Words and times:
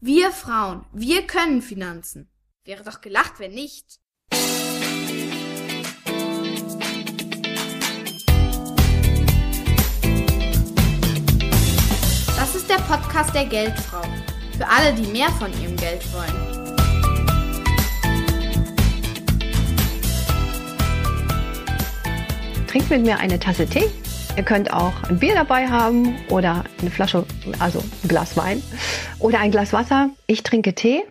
Wir 0.00 0.30
Frauen, 0.30 0.84
wir 0.92 1.26
können 1.26 1.60
Finanzen. 1.60 2.30
Wäre 2.62 2.84
doch 2.84 3.00
gelacht, 3.00 3.40
wenn 3.40 3.50
nicht. 3.50 3.98
Das 12.36 12.54
ist 12.54 12.70
der 12.70 12.76
Podcast 12.76 13.34
der 13.34 13.46
Geldfrau. 13.46 14.02
Für 14.56 14.68
alle, 14.68 14.94
die 14.94 15.10
mehr 15.10 15.30
von 15.30 15.50
ihrem 15.60 15.76
Geld 15.76 16.04
wollen. 16.12 16.76
Trinkt 22.68 22.88
mit 22.88 23.02
mir 23.02 23.18
eine 23.18 23.40
Tasse 23.40 23.66
Tee. 23.66 23.90
Ihr 24.38 24.44
könnt 24.44 24.72
auch 24.72 25.02
ein 25.02 25.18
Bier 25.18 25.34
dabei 25.34 25.66
haben 25.66 26.14
oder 26.28 26.62
eine 26.80 26.92
Flasche, 26.92 27.26
also 27.58 27.80
ein 27.80 28.08
Glas 28.08 28.36
Wein 28.36 28.62
oder 29.18 29.40
ein 29.40 29.50
Glas 29.50 29.72
Wasser. 29.72 30.10
Ich 30.28 30.44
trinke 30.44 30.76
Tee. 30.76 31.02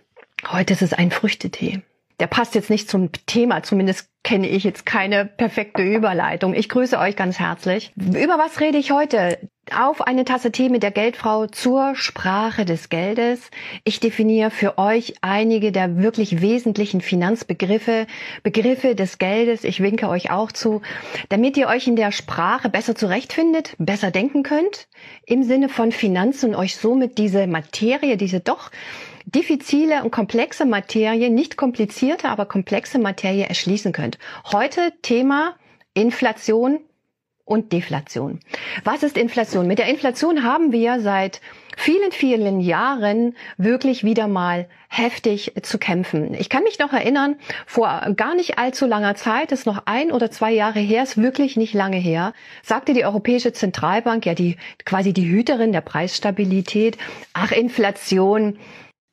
Heute 0.50 0.72
ist 0.72 0.80
es 0.80 0.94
ein 0.94 1.10
Früchtetee. 1.10 1.82
Der 2.20 2.26
passt 2.26 2.54
jetzt 2.54 2.70
nicht 2.70 2.88
zum 2.88 3.10
Thema, 3.26 3.62
zumindest 3.62 4.08
kenne 4.28 4.46
ich 4.46 4.62
jetzt 4.62 4.84
keine 4.84 5.24
perfekte 5.24 5.82
Überleitung. 5.82 6.52
Ich 6.52 6.68
grüße 6.68 6.98
euch 6.98 7.16
ganz 7.16 7.38
herzlich. 7.38 7.94
Über 7.96 8.36
was 8.36 8.60
rede 8.60 8.76
ich 8.76 8.90
heute? 8.90 9.38
Auf 9.74 10.02
eine 10.02 10.26
Tasse 10.26 10.52
Tee 10.52 10.68
mit 10.68 10.82
der 10.82 10.90
Geldfrau 10.90 11.46
zur 11.46 11.94
Sprache 11.94 12.66
des 12.66 12.90
Geldes. 12.90 13.50
Ich 13.84 14.00
definiere 14.00 14.50
für 14.50 14.76
euch 14.76 15.14
einige 15.22 15.72
der 15.72 15.96
wirklich 15.96 16.42
wesentlichen 16.42 17.00
Finanzbegriffe, 17.00 18.06
Begriffe 18.42 18.94
des 18.94 19.16
Geldes. 19.16 19.64
Ich 19.64 19.82
winke 19.82 20.10
euch 20.10 20.30
auch 20.30 20.52
zu, 20.52 20.82
damit 21.30 21.56
ihr 21.56 21.68
euch 21.68 21.86
in 21.86 21.96
der 21.96 22.12
Sprache 22.12 22.68
besser 22.68 22.94
zurechtfindet, 22.94 23.76
besser 23.78 24.10
denken 24.10 24.42
könnt, 24.42 24.88
im 25.24 25.42
Sinne 25.42 25.70
von 25.70 25.90
Finanzen 25.90 26.50
und 26.50 26.56
euch 26.56 26.76
somit 26.76 27.16
diese 27.16 27.46
Materie, 27.46 28.18
diese 28.18 28.40
doch 28.40 28.70
diffizile 29.34 30.04
und 30.04 30.10
komplexe 30.10 30.64
Materie, 30.64 31.30
nicht 31.30 31.56
komplizierte, 31.56 32.28
aber 32.28 32.46
komplexe 32.46 32.98
Materie 32.98 33.46
erschließen 33.46 33.92
könnt. 33.92 34.18
Heute 34.52 34.92
Thema 35.02 35.54
Inflation 35.94 36.80
und 37.44 37.72
Deflation. 37.72 38.40
Was 38.84 39.02
ist 39.02 39.16
Inflation? 39.16 39.66
Mit 39.66 39.78
der 39.78 39.88
Inflation 39.88 40.44
haben 40.44 40.70
wir 40.70 41.00
seit 41.00 41.40
vielen, 41.76 42.12
vielen 42.12 42.60
Jahren 42.60 43.36
wirklich 43.56 44.04
wieder 44.04 44.28
mal 44.28 44.68
heftig 44.88 45.52
zu 45.62 45.78
kämpfen. 45.78 46.34
Ich 46.34 46.48
kann 46.48 46.62
mich 46.62 46.78
noch 46.78 46.92
erinnern, 46.92 47.36
vor 47.66 47.88
gar 48.16 48.34
nicht 48.34 48.58
allzu 48.58 48.86
langer 48.86 49.14
Zeit, 49.14 49.52
ist 49.52 49.66
noch 49.66 49.82
ein 49.86 50.12
oder 50.12 50.30
zwei 50.30 50.52
Jahre 50.52 50.80
her, 50.80 51.02
ist 51.02 51.20
wirklich 51.20 51.56
nicht 51.56 51.74
lange 51.74 51.98
her, 51.98 52.32
sagte 52.62 52.92
die 52.92 53.04
Europäische 53.04 53.52
Zentralbank, 53.52 54.26
ja 54.26 54.34
die 54.34 54.56
quasi 54.84 55.12
die 55.12 55.28
Hüterin 55.28 55.72
der 55.72 55.82
Preisstabilität, 55.82 56.98
ach 57.32 57.52
Inflation, 57.52 58.58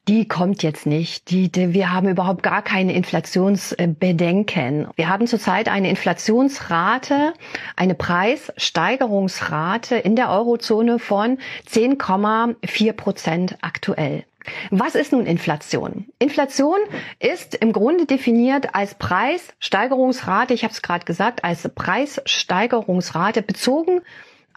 die 0.08 0.28
kommt 0.28 0.64
jetzt 0.64 0.86
nicht. 0.86 1.31
Die, 1.31 1.52
die, 1.52 1.73
wir 1.73 1.92
haben 1.92 2.08
überhaupt 2.08 2.44
gar 2.44 2.61
keine 2.61 2.94
Inflationsbedenken. 2.94 4.88
Wir 4.95 5.09
haben 5.09 5.25
zurzeit 5.28 5.67
eine 5.67 5.89
Inflationsrate, 5.89 7.34
eine 7.75 7.95
Preissteigerungsrate 7.95 9.95
in 9.95 10.16
der 10.16 10.30
Eurozone 10.30 11.00
von 11.00 11.39
10,4 11.70 12.94
Prozent 12.94 13.58
aktuell. 13.61 14.23
Was 14.70 14.94
ist 14.94 15.11
nun 15.11 15.26
Inflation? 15.26 16.06
Inflation 16.20 16.78
ist 17.20 17.56
im 17.56 17.73
Grunde 17.73 18.06
definiert 18.06 18.76
als 18.76 18.94
Preissteigerungsrate, 18.94 20.53
ich 20.53 20.64
habe 20.64 20.73
es 20.73 20.83
gerade 20.83 21.06
gesagt, 21.06 21.44
als 21.44 21.67
Preissteigerungsrate 21.73 23.42
bezogen 23.42 24.02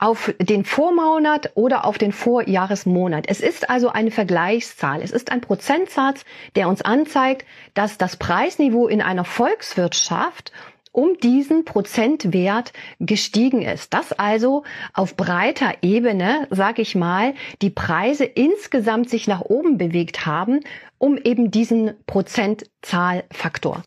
auf 0.00 0.32
den 0.41 0.64
Vormonat 0.64 1.52
oder 1.54 1.84
auf 1.84 1.98
den 1.98 2.12
Vorjahresmonat. 2.12 3.24
Es 3.28 3.41
ist 3.41 3.68
also 3.68 3.88
eine 3.88 4.10
Vergleichszahl. 4.10 5.02
Es 5.02 5.10
ist 5.10 5.32
ein 5.32 5.41
Prozentsatz, 5.41 6.24
der 6.56 6.68
uns 6.68 6.82
anzeigt, 6.82 7.46
dass 7.74 7.98
das 7.98 8.16
Preisniveau 8.16 8.88
in 8.88 9.02
einer 9.02 9.24
Volkswirtschaft 9.24 10.52
um 10.92 11.16
diesen 11.19 11.64
Prozentwert 11.64 12.72
gestiegen 12.98 13.62
ist. 13.62 13.94
Dass 13.94 14.12
also 14.12 14.64
auf 14.94 15.16
breiter 15.16 15.75
Ebene, 15.82 16.47
sage 16.50 16.82
ich 16.82 16.94
mal, 16.94 17.34
die 17.62 17.70
Preise 17.70 18.25
insgesamt 18.25 19.10
sich 19.10 19.28
nach 19.28 19.42
oben 19.42 19.78
bewegt 19.78 20.26
haben, 20.26 20.60
um 20.98 21.16
eben 21.16 21.50
diesen 21.50 21.92
Prozentzahlfaktor. 22.06 23.82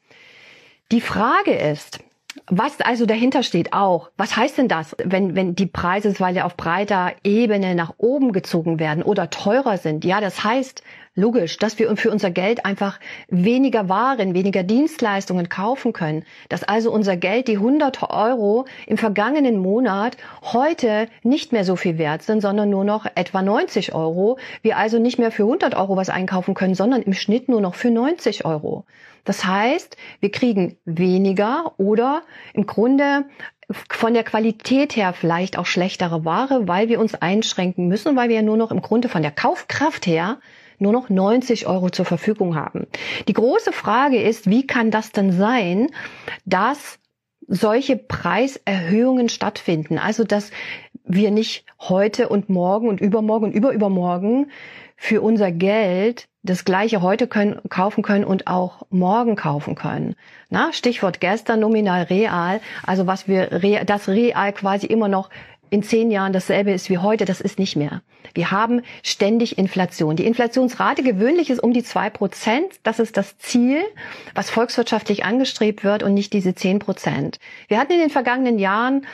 Die 0.92 1.02
Frage 1.02 1.54
ist, 1.54 2.00
was 2.48 2.82
also 2.82 3.06
dahinter 3.06 3.44
steht 3.44 3.74
auch, 3.74 4.10
was 4.18 4.36
heißt 4.36 4.58
denn 4.58 4.68
das, 4.68 4.96
wenn, 5.04 5.36
wenn 5.36 5.56
die 5.56 5.66
Preise 5.66 6.14
weil 6.20 6.36
ja 6.36 6.46
auf 6.46 6.58
breiter 6.58 7.14
Ebene 7.24 7.76
nach 7.76 7.94
oben 7.98 8.32
gezogen 8.32 8.80
werden 8.80 9.04
oder 9.04 9.30
teurer 9.30 9.78
sind? 9.78 10.06
Ja, 10.06 10.22
das 10.22 10.44
heißt 10.44 10.84
logisch, 11.16 11.58
dass 11.58 11.78
wir 11.78 11.96
für 11.98 12.12
unser 12.12 12.32
Geld 12.32 12.66
einfach 12.66 13.00
weniger 13.28 13.90
Waren, 13.90 14.34
weniger 14.34 14.64
Dienstleistungen 14.64 15.50
kaufen 15.50 15.94
können. 15.94 16.24
Dass 16.50 16.64
also 16.64 16.92
unser 16.92 17.18
Geld, 17.18 17.48
die 17.48 17.58
100 17.58 18.04
Euro 18.10 18.66
im 18.88 18.98
vergangenen 18.98 19.58
Monat 19.58 20.18
heute 20.42 21.08
nicht 21.24 21.52
mehr 21.52 21.66
so 21.66 21.76
viel 21.76 21.98
wert 21.98 22.24
sind, 22.24 22.42
sondern 22.42 22.70
nur 22.70 22.86
noch 22.86 23.06
etwa 23.16 23.42
90 23.42 23.94
Euro. 23.94 24.38
Wir 24.62 24.78
also 24.78 25.00
nicht 25.00 25.20
mehr 25.20 25.32
für 25.32 25.44
100 25.44 25.76
Euro 25.76 25.98
was 25.98 26.10
einkaufen 26.10 26.54
können, 26.54 26.76
sondern 26.76 27.02
im 27.02 27.14
Schnitt 27.14 27.50
nur 27.50 27.62
noch 27.62 27.76
für 27.76 27.92
90 27.92 28.46
Euro. 28.46 28.86
Das 29.24 29.46
heißt, 29.46 29.98
wir 30.20 30.32
kriegen 30.32 30.78
weniger 30.86 31.74
oder 31.78 32.24
im 32.54 32.66
Grunde 32.66 33.26
von 33.90 34.14
der 34.14 34.24
Qualität 34.24 34.96
her 34.96 35.14
vielleicht 35.14 35.58
auch 35.58 35.66
schlechtere 35.66 36.26
Ware, 36.26 36.68
weil 36.68 36.90
wir 36.90 37.00
uns 37.00 37.16
einschränken 37.16 37.88
müssen, 37.88 38.16
weil 38.16 38.30
wir 38.30 38.38
ja 38.38 38.42
nur 38.42 38.58
noch 38.58 38.72
im 38.72 38.82
Grunde 38.82 39.10
von 39.10 39.22
der 39.22 39.32
Kaufkraft 39.32 40.08
her 40.08 40.40
nur 40.80 40.92
noch 40.92 41.10
90 41.10 41.68
Euro 41.68 41.90
zur 41.90 42.06
Verfügung 42.06 42.56
haben. 42.56 42.88
Die 43.28 43.34
große 43.34 43.72
Frage 43.72 44.22
ist, 44.22 44.50
wie 44.50 44.66
kann 44.66 44.92
das 44.92 45.12
denn 45.12 45.32
sein, 45.32 45.88
dass 46.46 47.00
solche 47.48 47.98
Preiserhöhungen 47.98 49.30
stattfinden? 49.30 50.00
Also, 50.00 50.24
dass 50.24 50.52
wir 51.04 51.32
nicht 51.32 51.66
heute 51.80 52.30
und 52.30 52.50
morgen 52.50 52.88
und 52.88 53.00
übermorgen 53.00 53.46
und 53.46 53.52
überübermorgen 53.54 54.52
für 54.96 55.22
unser 55.22 55.52
Geld 55.52 56.28
das 56.44 56.66
gleiche 56.66 57.02
heute 57.02 57.28
können, 57.28 57.60
kaufen 57.70 58.04
können 58.04 58.26
und 58.26 58.48
auch 58.48 58.84
morgen 58.90 59.36
kaufen 59.36 59.76
können. 59.76 60.16
Na, 60.50 60.74
Stichwort 60.74 61.20
gestern 61.20 61.60
nominal 61.60 62.04
real, 62.04 62.62
also 62.86 63.08
was 63.08 63.28
wir 63.28 63.48
das 63.86 64.08
real 64.08 64.52
quasi 64.54 64.88
immer 64.88 65.08
noch 65.08 65.30
in 65.72 65.84
zehn 65.84 66.12
Jahren 66.12 66.34
dasselbe 66.34 66.72
ist 66.72 66.90
wie 66.90 66.98
heute, 66.98 67.24
das 67.24 67.40
ist 67.40 67.58
nicht 67.58 67.78
mehr. 67.78 68.02
Wir 68.34 68.52
haben 68.52 68.82
ständig 69.04 69.58
Inflation. 69.58 70.18
Die 70.18 70.26
Inflationsrate 70.26 71.02
gewöhnlich 71.02 71.50
ist 71.50 71.64
um 71.64 71.72
die 71.72 71.84
zwei 71.84 72.10
Prozent. 72.10 72.74
Das 72.84 73.00
ist 73.00 73.16
das 73.16 73.38
Ziel, 73.38 73.82
was 74.36 74.50
volkswirtschaftlich 74.50 75.24
angestrebt 75.24 75.86
wird 75.86 76.04
und 76.04 76.14
nicht 76.14 76.34
diese 76.34 76.56
zehn 76.56 76.80
Prozent. 76.80 77.40
Wir 77.70 77.80
hatten 77.80 77.94
in 77.94 78.00
den 78.00 78.10
vergangenen 78.10 78.60
Jahren 78.60 79.08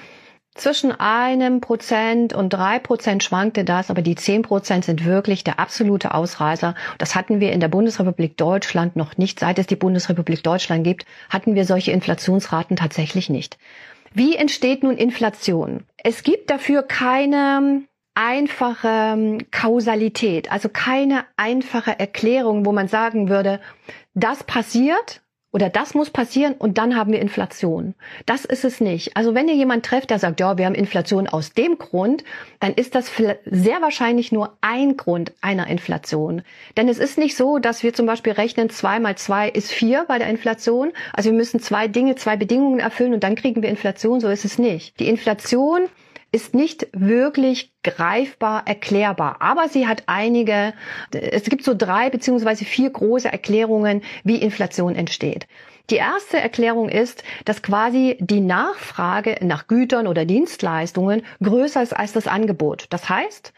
zwischen 0.57 0.91
einem 0.91 1.61
Prozent 1.61 2.33
und 2.33 2.49
drei 2.49 2.79
Prozent 2.79 3.23
schwankte 3.23 3.63
das, 3.63 3.89
aber 3.89 4.01
die 4.01 4.15
zehn 4.15 4.41
Prozent 4.41 4.85
sind 4.85 5.05
wirklich 5.05 5.43
der 5.43 5.59
absolute 5.59 6.13
Ausreißer. 6.13 6.75
Das 6.97 7.15
hatten 7.15 7.39
wir 7.39 7.51
in 7.51 7.59
der 7.59 7.67
Bundesrepublik 7.67 8.37
Deutschland 8.37 8.95
noch 8.95 9.17
nicht. 9.17 9.39
Seit 9.39 9.59
es 9.59 9.67
die 9.67 9.75
Bundesrepublik 9.75 10.43
Deutschland 10.43 10.83
gibt, 10.83 11.05
hatten 11.29 11.55
wir 11.55 11.65
solche 11.65 11.91
Inflationsraten 11.91 12.75
tatsächlich 12.75 13.29
nicht. 13.29 13.57
Wie 14.13 14.35
entsteht 14.35 14.83
nun 14.83 14.97
Inflation? 14.97 15.83
Es 15.97 16.23
gibt 16.23 16.49
dafür 16.49 16.83
keine 16.83 17.83
einfache 18.15 19.37
Kausalität, 19.51 20.51
also 20.51 20.69
keine 20.69 21.25
einfache 21.35 21.99
Erklärung, 21.99 22.65
wo 22.65 22.71
man 22.71 22.87
sagen 22.87 23.29
würde, 23.29 23.59
das 24.15 24.43
passiert 24.43 25.21
oder 25.57 25.71
das 25.71 25.95
muss 25.95 26.11
passieren 26.11 26.53
und 26.53 26.77
dann 26.77 26.95
haben 26.95 27.11
wir 27.11 27.19
Inflation. 27.19 27.95
Das 28.27 28.45
ist 28.45 28.63
es 28.63 28.79
nicht. 28.79 29.17
Also 29.17 29.33
wenn 29.33 29.47
ihr 29.47 29.55
jemand 29.55 29.83
trefft, 29.83 30.11
der 30.11 30.19
sagt, 30.19 30.39
ja, 30.39 30.55
wir 30.59 30.67
haben 30.67 30.75
Inflation 30.75 31.27
aus 31.27 31.51
dem 31.51 31.79
Grund, 31.79 32.23
dann 32.59 32.75
ist 32.75 32.93
das 32.93 33.11
sehr 33.43 33.81
wahrscheinlich 33.81 34.31
nur 34.31 34.55
ein 34.61 34.97
Grund 34.97 35.31
einer 35.41 35.65
Inflation. 35.65 36.43
Denn 36.77 36.87
es 36.87 36.99
ist 36.99 37.17
nicht 37.17 37.35
so, 37.35 37.57
dass 37.57 37.81
wir 37.81 37.95
zum 37.95 38.05
Beispiel 38.05 38.33
rechnen, 38.33 38.69
zwei 38.69 38.99
mal 38.99 39.17
zwei 39.17 39.49
ist 39.49 39.71
vier 39.71 40.05
bei 40.07 40.19
der 40.19 40.29
Inflation. 40.29 40.91
Also 41.11 41.31
wir 41.31 41.37
müssen 41.37 41.59
zwei 41.59 41.87
Dinge, 41.87 42.13
zwei 42.13 42.37
Bedingungen 42.37 42.79
erfüllen 42.79 43.15
und 43.15 43.23
dann 43.23 43.33
kriegen 43.33 43.63
wir 43.63 43.69
Inflation. 43.69 44.19
So 44.19 44.27
ist 44.27 44.45
es 44.45 44.59
nicht. 44.59 44.99
Die 44.99 45.07
Inflation 45.07 45.89
ist 46.37 46.53
nicht 46.53 46.87
wirklich 46.93 47.73
greifbar 47.81 48.67
erklärbar. 48.67 49.37
Aber 49.39 49.69
sie 49.69 49.87
hat 49.87 50.03
einige, 50.05 50.75
es 51.11 51.45
gibt 51.45 51.63
so 51.63 51.73
drei 51.73 52.11
beziehungsweise 52.11 52.63
vier 52.63 52.91
große 52.91 53.27
Erklärungen, 53.27 54.03
wie 54.23 54.35
Inflation 54.35 54.93
entsteht. 54.95 55.47
Die 55.89 55.95
erste 55.95 56.37
Erklärung 56.37 56.89
ist, 56.89 57.23
dass 57.45 57.63
quasi 57.63 58.17
die 58.19 58.41
Nachfrage 58.41 59.37
nach 59.41 59.65
Gütern 59.65 60.05
oder 60.05 60.25
Dienstleistungen 60.25 61.23
größer 61.41 61.81
ist 61.81 61.97
als 61.97 62.13
das 62.13 62.27
Angebot. 62.27 62.85
Das 62.91 63.09
heißt, 63.09 63.51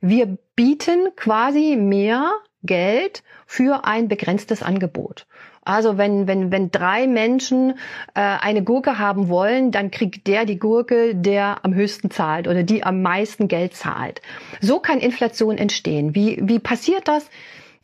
wir 0.00 0.36
bieten 0.56 1.10
quasi 1.14 1.76
mehr 1.76 2.32
Geld 2.64 3.22
für 3.46 3.84
ein 3.84 4.08
begrenztes 4.08 4.60
Angebot. 4.64 5.28
Also 5.64 5.96
wenn, 5.96 6.26
wenn, 6.26 6.50
wenn 6.50 6.70
drei 6.70 7.06
Menschen 7.06 7.74
äh, 8.14 8.20
eine 8.20 8.62
Gurke 8.62 8.98
haben 8.98 9.28
wollen, 9.28 9.70
dann 9.70 9.90
kriegt 9.90 10.26
der 10.26 10.44
die 10.44 10.58
Gurke, 10.58 11.14
der 11.14 11.64
am 11.64 11.74
höchsten 11.74 12.10
zahlt 12.10 12.48
oder 12.48 12.62
die 12.62 12.84
am 12.84 13.02
meisten 13.02 13.48
Geld 13.48 13.74
zahlt. 13.74 14.20
So 14.60 14.78
kann 14.78 14.98
Inflation 14.98 15.56
entstehen. 15.56 16.14
Wie, 16.14 16.38
wie 16.42 16.58
passiert 16.58 17.08
das? 17.08 17.28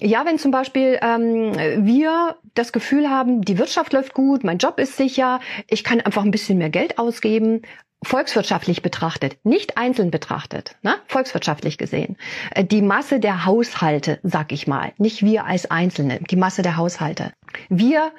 Ja, 0.03 0.25
wenn 0.25 0.39
zum 0.39 0.51
Beispiel 0.51 0.99
ähm, 1.03 1.53
wir 1.87 2.37
das 2.55 2.73
Gefühl 2.73 3.11
haben, 3.11 3.43
die 3.43 3.59
Wirtschaft 3.59 3.93
läuft 3.93 4.15
gut, 4.15 4.45
mein 4.45 4.57
Job 4.57 4.79
ist 4.79 4.97
sicher, 4.97 5.41
ich 5.69 5.85
kann 5.85 6.01
einfach 6.01 6.25
ein 6.25 6.31
bisschen 6.31 6.57
mehr 6.57 6.71
Geld 6.71 6.99
ausgeben, 6.99 7.63
volkswirtschaftlich 8.03 8.83
betrachtet, 8.83 9.39
nicht 9.45 9.77
einzeln 9.77 10.11
betrachtet, 10.11 10.77
ne? 10.83 10.95
volkswirtschaftlich 11.07 11.79
gesehen, 11.79 12.17
äh, 12.55 12.65
die 12.65 12.83
Masse 12.83 13.21
der 13.21 13.45
Haushalte, 13.45 14.19
sag 14.23 14.53
ich 14.53 14.67
mal, 14.67 14.93
nicht 14.99 15.23
wir 15.23 15.45
als 15.45 15.71
Einzelne, 15.71 16.21
die 16.21 16.37
Masse 16.37 16.63
der 16.63 16.77
Haushalte. 16.77 17.33
Wir 17.69 18.13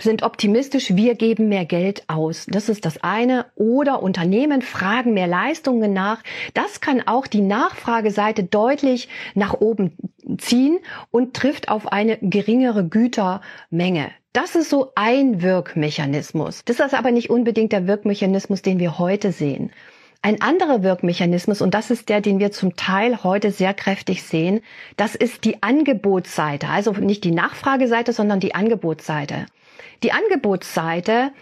sind 0.00 0.22
optimistisch, 0.22 0.94
wir 0.94 1.14
geben 1.14 1.48
mehr 1.48 1.64
Geld 1.64 2.04
aus. 2.08 2.46
Das 2.48 2.68
ist 2.68 2.84
das 2.84 3.02
eine. 3.02 3.46
Oder 3.56 4.02
Unternehmen 4.02 4.62
fragen 4.62 5.14
mehr 5.14 5.26
Leistungen 5.26 5.92
nach. 5.92 6.22
Das 6.54 6.80
kann 6.80 7.06
auch 7.06 7.26
die 7.26 7.40
Nachfrageseite 7.40 8.44
deutlich 8.44 9.08
nach 9.34 9.54
oben 9.54 9.96
ziehen 10.38 10.78
und 11.10 11.34
trifft 11.34 11.68
auf 11.68 11.90
eine 11.90 12.18
geringere 12.18 12.86
Gütermenge. 12.86 14.10
Das 14.32 14.54
ist 14.54 14.70
so 14.70 14.92
ein 14.94 15.42
Wirkmechanismus. 15.42 16.62
Das 16.64 16.78
ist 16.80 16.94
aber 16.94 17.10
nicht 17.10 17.30
unbedingt 17.30 17.72
der 17.72 17.86
Wirkmechanismus, 17.86 18.62
den 18.62 18.78
wir 18.78 18.98
heute 18.98 19.32
sehen. 19.32 19.72
Ein 20.20 20.42
anderer 20.42 20.82
Wirkmechanismus, 20.82 21.62
und 21.62 21.74
das 21.74 21.90
ist 21.90 22.08
der, 22.08 22.20
den 22.20 22.40
wir 22.40 22.50
zum 22.50 22.74
Teil 22.74 23.22
heute 23.22 23.52
sehr 23.52 23.72
kräftig 23.72 24.24
sehen, 24.24 24.60
das 24.96 25.14
ist 25.14 25.44
die 25.44 25.62
Angebotsseite. 25.62 26.68
Also 26.68 26.92
nicht 26.92 27.22
die 27.22 27.30
Nachfrageseite, 27.30 28.12
sondern 28.12 28.40
die 28.40 28.54
Angebotsseite. 28.54 29.46
Die 30.02 30.12
Angebotsseite 30.12 31.32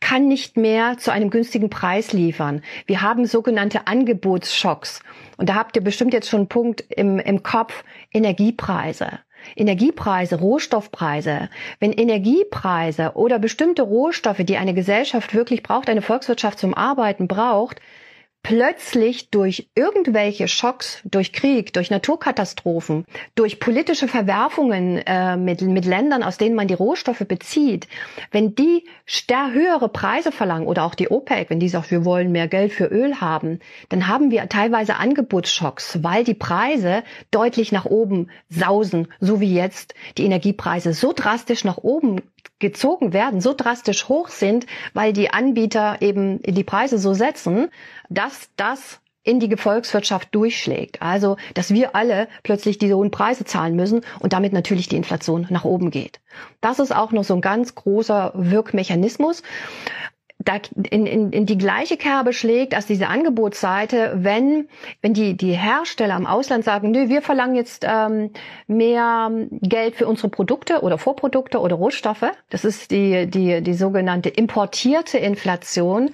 kann 0.00 0.28
nicht 0.28 0.56
mehr 0.56 0.96
zu 0.98 1.12
einem 1.12 1.30
günstigen 1.30 1.70
Preis 1.70 2.12
liefern. 2.12 2.62
Wir 2.86 3.02
haben 3.02 3.26
sogenannte 3.26 3.86
Angebotsschocks. 3.86 5.00
Und 5.36 5.48
da 5.48 5.54
habt 5.54 5.76
ihr 5.76 5.82
bestimmt 5.82 6.12
jetzt 6.12 6.28
schon 6.28 6.40
einen 6.40 6.48
Punkt 6.48 6.80
im, 6.88 7.18
im 7.18 7.42
Kopf, 7.42 7.84
Energiepreise. 8.12 9.18
Energiepreise, 9.56 10.36
Rohstoffpreise. 10.36 11.48
Wenn 11.80 11.92
Energiepreise 11.92 13.12
oder 13.14 13.38
bestimmte 13.38 13.82
Rohstoffe, 13.82 14.44
die 14.44 14.56
eine 14.56 14.74
Gesellschaft 14.74 15.34
wirklich 15.34 15.62
braucht, 15.62 15.88
eine 15.88 16.02
Volkswirtschaft 16.02 16.58
zum 16.58 16.74
Arbeiten 16.74 17.28
braucht, 17.28 17.80
plötzlich 18.42 19.30
durch 19.30 19.68
irgendwelche 19.74 20.48
Schocks, 20.48 21.02
durch 21.04 21.32
Krieg, 21.32 21.72
durch 21.72 21.90
Naturkatastrophen, 21.90 23.04
durch 23.34 23.60
politische 23.60 24.08
Verwerfungen 24.08 24.98
äh, 24.98 25.36
mit, 25.36 25.60
mit 25.60 25.84
Ländern, 25.84 26.22
aus 26.22 26.38
denen 26.38 26.54
man 26.54 26.68
die 26.68 26.74
Rohstoffe 26.74 27.24
bezieht, 27.26 27.88
wenn 28.30 28.54
die 28.54 28.84
höhere 29.52 29.88
Preise 29.88 30.32
verlangen 30.32 30.66
oder 30.66 30.84
auch 30.84 30.94
die 30.94 31.10
OPEC, 31.10 31.50
wenn 31.50 31.60
die 31.60 31.68
sagt, 31.68 31.90
wir 31.90 32.04
wollen 32.04 32.32
mehr 32.32 32.48
Geld 32.48 32.72
für 32.72 32.86
Öl 32.86 33.20
haben, 33.20 33.60
dann 33.88 34.06
haben 34.08 34.30
wir 34.30 34.48
teilweise 34.48 34.96
Angebotsschocks, 34.96 36.02
weil 36.02 36.24
die 36.24 36.34
Preise 36.34 37.02
deutlich 37.30 37.72
nach 37.72 37.84
oben 37.84 38.30
sausen, 38.48 39.08
so 39.20 39.40
wie 39.40 39.54
jetzt 39.54 39.94
die 40.16 40.24
Energiepreise 40.24 40.92
so 40.92 41.12
drastisch 41.12 41.64
nach 41.64 41.78
oben 41.78 42.22
gezogen 42.58 43.12
werden, 43.12 43.40
so 43.40 43.54
drastisch 43.54 44.08
hoch 44.08 44.28
sind, 44.28 44.66
weil 44.94 45.12
die 45.12 45.30
Anbieter 45.30 45.98
eben 46.00 46.42
die 46.42 46.64
Preise 46.64 46.98
so 46.98 47.14
setzen, 47.14 47.68
dass 48.08 48.50
das 48.56 49.00
in 49.22 49.40
die 49.40 49.56
Volkswirtschaft 49.56 50.34
durchschlägt. 50.34 51.02
Also, 51.02 51.36
dass 51.52 51.70
wir 51.70 51.94
alle 51.94 52.28
plötzlich 52.42 52.78
diese 52.78 52.96
hohen 52.96 53.10
Preise 53.10 53.44
zahlen 53.44 53.76
müssen 53.76 54.00
und 54.20 54.32
damit 54.32 54.54
natürlich 54.54 54.88
die 54.88 54.96
Inflation 54.96 55.46
nach 55.50 55.64
oben 55.64 55.90
geht. 55.90 56.20
Das 56.62 56.78
ist 56.78 56.94
auch 56.94 57.12
noch 57.12 57.24
so 57.24 57.34
ein 57.34 57.42
ganz 57.42 57.74
großer 57.74 58.32
Wirkmechanismus 58.34 59.42
da 60.38 60.58
in, 60.90 61.06
in, 61.06 61.32
in 61.32 61.46
die 61.46 61.58
gleiche 61.58 61.96
Kerbe 61.96 62.32
schlägt 62.32 62.74
als 62.74 62.86
diese 62.86 63.08
Angebotsseite, 63.08 64.12
wenn, 64.16 64.68
wenn 65.02 65.12
die, 65.12 65.36
die 65.36 65.52
Hersteller 65.52 66.16
im 66.16 66.26
Ausland 66.26 66.64
sagen, 66.64 66.92
nö, 66.92 67.08
wir 67.08 67.22
verlangen 67.22 67.56
jetzt 67.56 67.84
ähm, 67.86 68.30
mehr 68.68 69.30
Geld 69.50 69.96
für 69.96 70.06
unsere 70.06 70.28
Produkte 70.28 70.82
oder 70.82 70.96
Vorprodukte 70.96 71.60
oder 71.60 71.76
Rohstoffe. 71.76 72.30
Das 72.50 72.64
ist 72.64 72.92
die, 72.92 73.26
die, 73.26 73.62
die 73.62 73.74
sogenannte 73.74 74.28
importierte 74.28 75.18
Inflation 75.18 76.10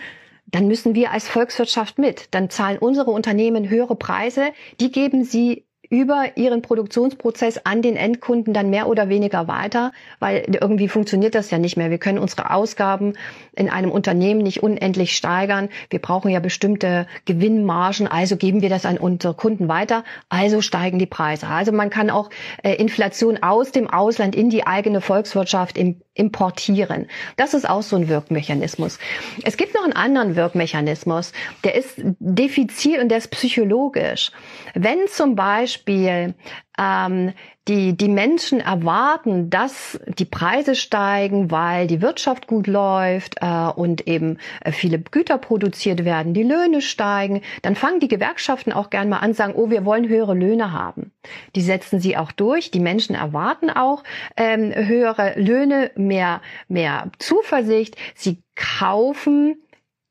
dann 0.46 0.68
müssen 0.68 0.94
wir 0.94 1.10
als 1.10 1.26
Volkswirtschaft 1.26 1.98
mit. 1.98 2.28
Dann 2.32 2.48
zahlen 2.48 2.78
unsere 2.78 3.10
Unternehmen 3.10 3.68
höhere 3.68 3.96
Preise. 3.96 4.52
Die 4.78 4.92
geben 4.92 5.24
sie 5.24 5.64
über 5.90 6.36
ihren 6.36 6.62
Produktionsprozess 6.62 7.60
an 7.64 7.82
den 7.82 7.96
Endkunden 7.96 8.54
dann 8.54 8.70
mehr 8.70 8.88
oder 8.88 9.08
weniger 9.08 9.48
weiter, 9.48 9.92
weil 10.19 10.44
irgendwie 10.60 10.88
funktioniert 10.88 11.34
das 11.34 11.50
ja 11.50 11.58
nicht 11.58 11.76
mehr. 11.76 11.90
Wir 11.90 11.98
können 11.98 12.19
unsere 12.19 12.50
Ausgaben 12.50 13.14
in 13.54 13.69
einem 13.69 13.90
Unternehmen 13.90 14.42
nicht 14.42 14.62
unendlich 14.62 15.16
steigern. 15.16 15.69
Wir 15.90 16.00
brauchen 16.00 16.31
ja 16.31 16.40
bestimmte 16.40 17.06
Gewinnmargen, 17.25 18.06
also 18.06 18.36
geben 18.36 18.62
wir 18.62 18.69
das 18.70 18.86
an 18.86 18.98
unsere 18.98 19.34
Kunden 19.34 19.69
weiter, 19.69 20.04
also 20.28 20.60
steigen 20.60 20.98
die 20.98 21.06
Preise. 21.06 21.46
Also 21.46 21.72
man 21.72 21.90
kann 21.90 22.10
auch 22.10 22.31
äh, 22.62 22.75
Inflation 22.75 23.42
aus 23.42 23.72
dem 23.72 23.88
Ausland 23.88 24.34
in 24.34 24.50
die 24.50 24.66
eigene 24.66 25.00
Volkswirtschaft 25.00 25.78
importieren. 26.14 27.08
Das 27.37 27.55
ist 27.55 27.69
auch 27.69 27.82
so 27.82 27.96
ein 27.96 28.08
Wirkmechanismus. 28.08 28.99
Es 29.43 29.56
gibt 29.56 29.75
noch 29.75 29.82
einen 29.82 29.93
anderen 29.93 30.37
Wirkmechanismus, 30.37 31.32
der 31.64 31.75
ist 31.75 31.94
diffizil 32.19 33.00
und 33.00 33.08
der 33.08 33.19
ist 33.19 33.31
psychologisch. 33.32 34.31
Wenn 34.75 35.06
zum 35.08 35.34
Beispiel 35.34 36.34
ähm, 36.78 37.32
die, 37.66 37.96
die 37.96 38.08
Menschen 38.08 38.60
erwarten, 38.60 39.48
dass 39.48 39.98
die 40.06 40.26
Preise 40.26 40.74
steigen, 40.74 41.50
weil 41.50 41.86
die 41.86 42.02
Wirtschaft 42.02 42.46
gut 42.46 42.66
läuft 42.66 43.36
äh, 43.40 43.68
und 43.68 44.06
eben 44.06 44.38
äh, 44.60 44.72
viele 44.72 44.98
Güter 44.98 45.38
produziert 45.38 46.04
werden, 46.04 46.34
die 46.34 46.42
Löhne 46.42 46.82
steigen, 46.82 47.40
dann 47.62 47.74
fangen 47.74 48.00
die 48.00 48.08
Gewerkschaften 48.08 48.72
auch 48.72 48.90
gern 48.90 49.08
mal 49.08 49.18
an, 49.18 49.32
sagen, 49.32 49.54
oh, 49.56 49.70
wir 49.70 49.84
wollen 49.84 50.08
höhere 50.08 50.34
Löhne 50.34 50.72
haben. 50.72 51.12
Die 51.56 51.62
setzen 51.62 52.00
sie 52.00 52.16
auch 52.16 52.32
durch. 52.32 52.70
Die 52.70 52.80
Menschen 52.80 53.14
erwarten 53.14 53.70
auch 53.70 54.02
ähm, 54.36 54.72
höhere 54.74 55.38
Löhne, 55.40 55.90
mehr, 55.96 56.42
mehr 56.68 57.10
Zuversicht. 57.18 57.96
Sie 58.14 58.42
kaufen 58.56 59.56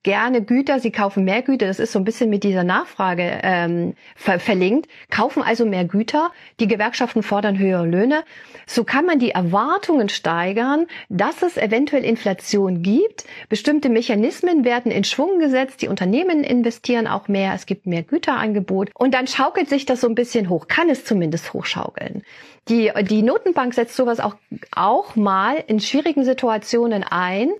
gerne 0.03 0.41
Güter, 0.41 0.79
sie 0.79 0.91
kaufen 0.91 1.23
mehr 1.23 1.41
Güter, 1.41 1.67
das 1.67 1.79
ist 1.79 1.93
so 1.93 1.99
ein 1.99 2.05
bisschen 2.05 2.29
mit 2.29 2.43
dieser 2.43 2.63
Nachfrage 2.63 3.39
ähm, 3.41 3.95
ver 4.15 4.39
verlinkt, 4.39 4.89
kaufen 5.09 5.41
also 5.41 5.65
mehr 5.65 5.85
Güter, 5.85 6.31
die 6.59 6.67
Gewerkschaften 6.67 7.23
fordern 7.23 7.57
höhere 7.57 7.85
Löhne. 7.85 8.23
So 8.67 8.83
kann 8.83 9.05
man 9.05 9.19
die 9.19 9.31
Erwartungen 9.31 10.09
steigern, 10.09 10.87
dass 11.09 11.41
es 11.41 11.57
eventuell 11.57 12.03
Inflation 12.03 12.81
gibt. 12.81 13.25
Bestimmte 13.49 13.89
Mechanismen 13.89 14.63
werden 14.65 14.91
in 14.91 15.03
Schwung 15.03 15.39
gesetzt, 15.39 15.81
die 15.81 15.87
Unternehmen 15.87 16.43
investieren 16.43 17.07
auch 17.07 17.27
mehr, 17.27 17.53
es 17.53 17.65
gibt 17.65 17.85
mehr 17.85 18.03
Güterangebot 18.03 18.91
und 18.93 19.13
dann 19.13 19.27
schaukelt 19.27 19.69
sich 19.69 19.85
das 19.85 20.01
so 20.01 20.07
ein 20.07 20.15
bisschen 20.15 20.49
hoch, 20.49 20.67
kann 20.67 20.89
es 20.89 21.05
zumindest 21.05 21.53
hochschaukeln. 21.53 22.23
Die, 22.69 22.91
die 23.01 23.23
Notenbank 23.23 23.73
setzt 23.73 23.95
sowas 23.95 24.19
auch, 24.19 24.35
auch 24.73 25.15
mal 25.15 25.61
in 25.67 25.79
schwierigen 25.79 26.23
Situationen 26.23 27.03
ein 27.03 27.51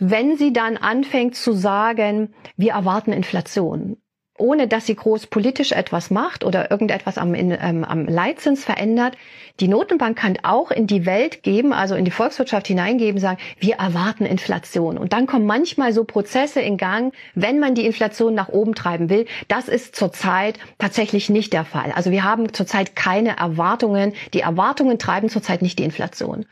wenn 0.00 0.36
sie 0.36 0.52
dann 0.52 0.76
anfängt 0.76 1.36
zu 1.36 1.52
sagen, 1.52 2.34
wir 2.56 2.72
erwarten 2.72 3.12
Inflation, 3.12 3.98
ohne 4.38 4.66
dass 4.66 4.86
sie 4.86 4.96
groß 4.96 5.26
politisch 5.26 5.72
etwas 5.72 6.10
macht 6.10 6.42
oder 6.42 6.70
irgendetwas 6.70 7.18
am, 7.18 7.34
in, 7.34 7.50
ähm, 7.50 7.84
am 7.84 8.06
Leitzins 8.06 8.64
verändert. 8.64 9.16
Die 9.60 9.68
Notenbank 9.68 10.16
kann 10.16 10.38
auch 10.42 10.70
in 10.70 10.86
die 10.86 11.04
Welt 11.04 11.42
geben, 11.42 11.74
also 11.74 11.94
in 11.94 12.06
die 12.06 12.10
Volkswirtschaft 12.10 12.66
hineingeben, 12.66 13.20
sagen, 13.20 13.38
wir 13.58 13.74
erwarten 13.74 14.24
Inflation. 14.24 14.96
Und 14.96 15.12
dann 15.12 15.26
kommen 15.26 15.44
manchmal 15.44 15.92
so 15.92 16.04
Prozesse 16.04 16.62
in 16.62 16.78
Gang, 16.78 17.12
wenn 17.34 17.58
man 17.58 17.74
die 17.74 17.84
Inflation 17.84 18.34
nach 18.34 18.48
oben 18.48 18.74
treiben 18.74 19.10
will. 19.10 19.26
Das 19.48 19.68
ist 19.68 19.94
zurzeit 19.94 20.58
tatsächlich 20.78 21.28
nicht 21.28 21.52
der 21.52 21.66
Fall. 21.66 21.92
Also 21.94 22.10
wir 22.10 22.24
haben 22.24 22.54
zurzeit 22.54 22.96
keine 22.96 23.36
Erwartungen. 23.36 24.14
Die 24.32 24.40
Erwartungen 24.40 24.98
treiben 24.98 25.28
zurzeit 25.28 25.60
nicht 25.60 25.78
die 25.78 25.84
Inflation. 25.84 26.46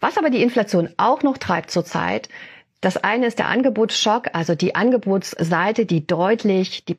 Was 0.00 0.18
aber 0.18 0.30
die 0.30 0.42
Inflation 0.42 0.90
auch 0.96 1.22
noch 1.22 1.38
treibt 1.38 1.70
zurzeit, 1.70 2.28
das 2.82 2.96
eine 2.96 3.26
ist 3.26 3.38
der 3.38 3.48
Angebotsschock, 3.48 4.30
also 4.34 4.54
die 4.56 4.74
Angebotsseite, 4.74 5.86
die 5.86 6.04
deutlich 6.06 6.84
die 6.84 6.98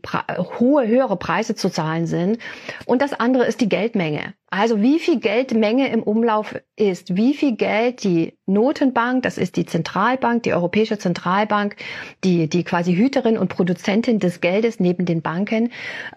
hohe, 0.59 0.87
höhere 0.87 1.17
Preise 1.17 1.55
zu 1.55 1.69
zahlen 1.69 2.07
sind. 2.07 2.39
Und 2.85 3.01
das 3.01 3.13
andere 3.13 3.45
ist 3.45 3.59
die 3.59 3.69
Geldmenge. 3.69 4.33
Also 4.55 4.83
wie 4.83 5.00
viel 5.00 5.19
Geldmenge 5.19 5.91
im 5.91 6.03
Umlauf 6.03 6.53
ist, 6.75 7.15
wie 7.15 7.33
viel 7.33 7.55
Geld 7.55 8.03
die 8.03 8.38
Notenbank, 8.45 9.24
das 9.24 9.39
ist 9.39 9.55
die 9.55 9.65
Zentralbank, 9.65 10.43
die 10.43 10.53
Europäische 10.53 11.00
Zentralbank, 11.00 11.75
die, 12.24 12.48
die 12.48 12.63
quasi 12.63 12.93
Hüterin 12.93 13.39
und 13.39 13.48
Produzentin 13.48 14.19
des 14.19 14.41
Geldes 14.41 14.79
neben 14.79 15.07
den 15.07 15.24
Banken, 15.24 15.72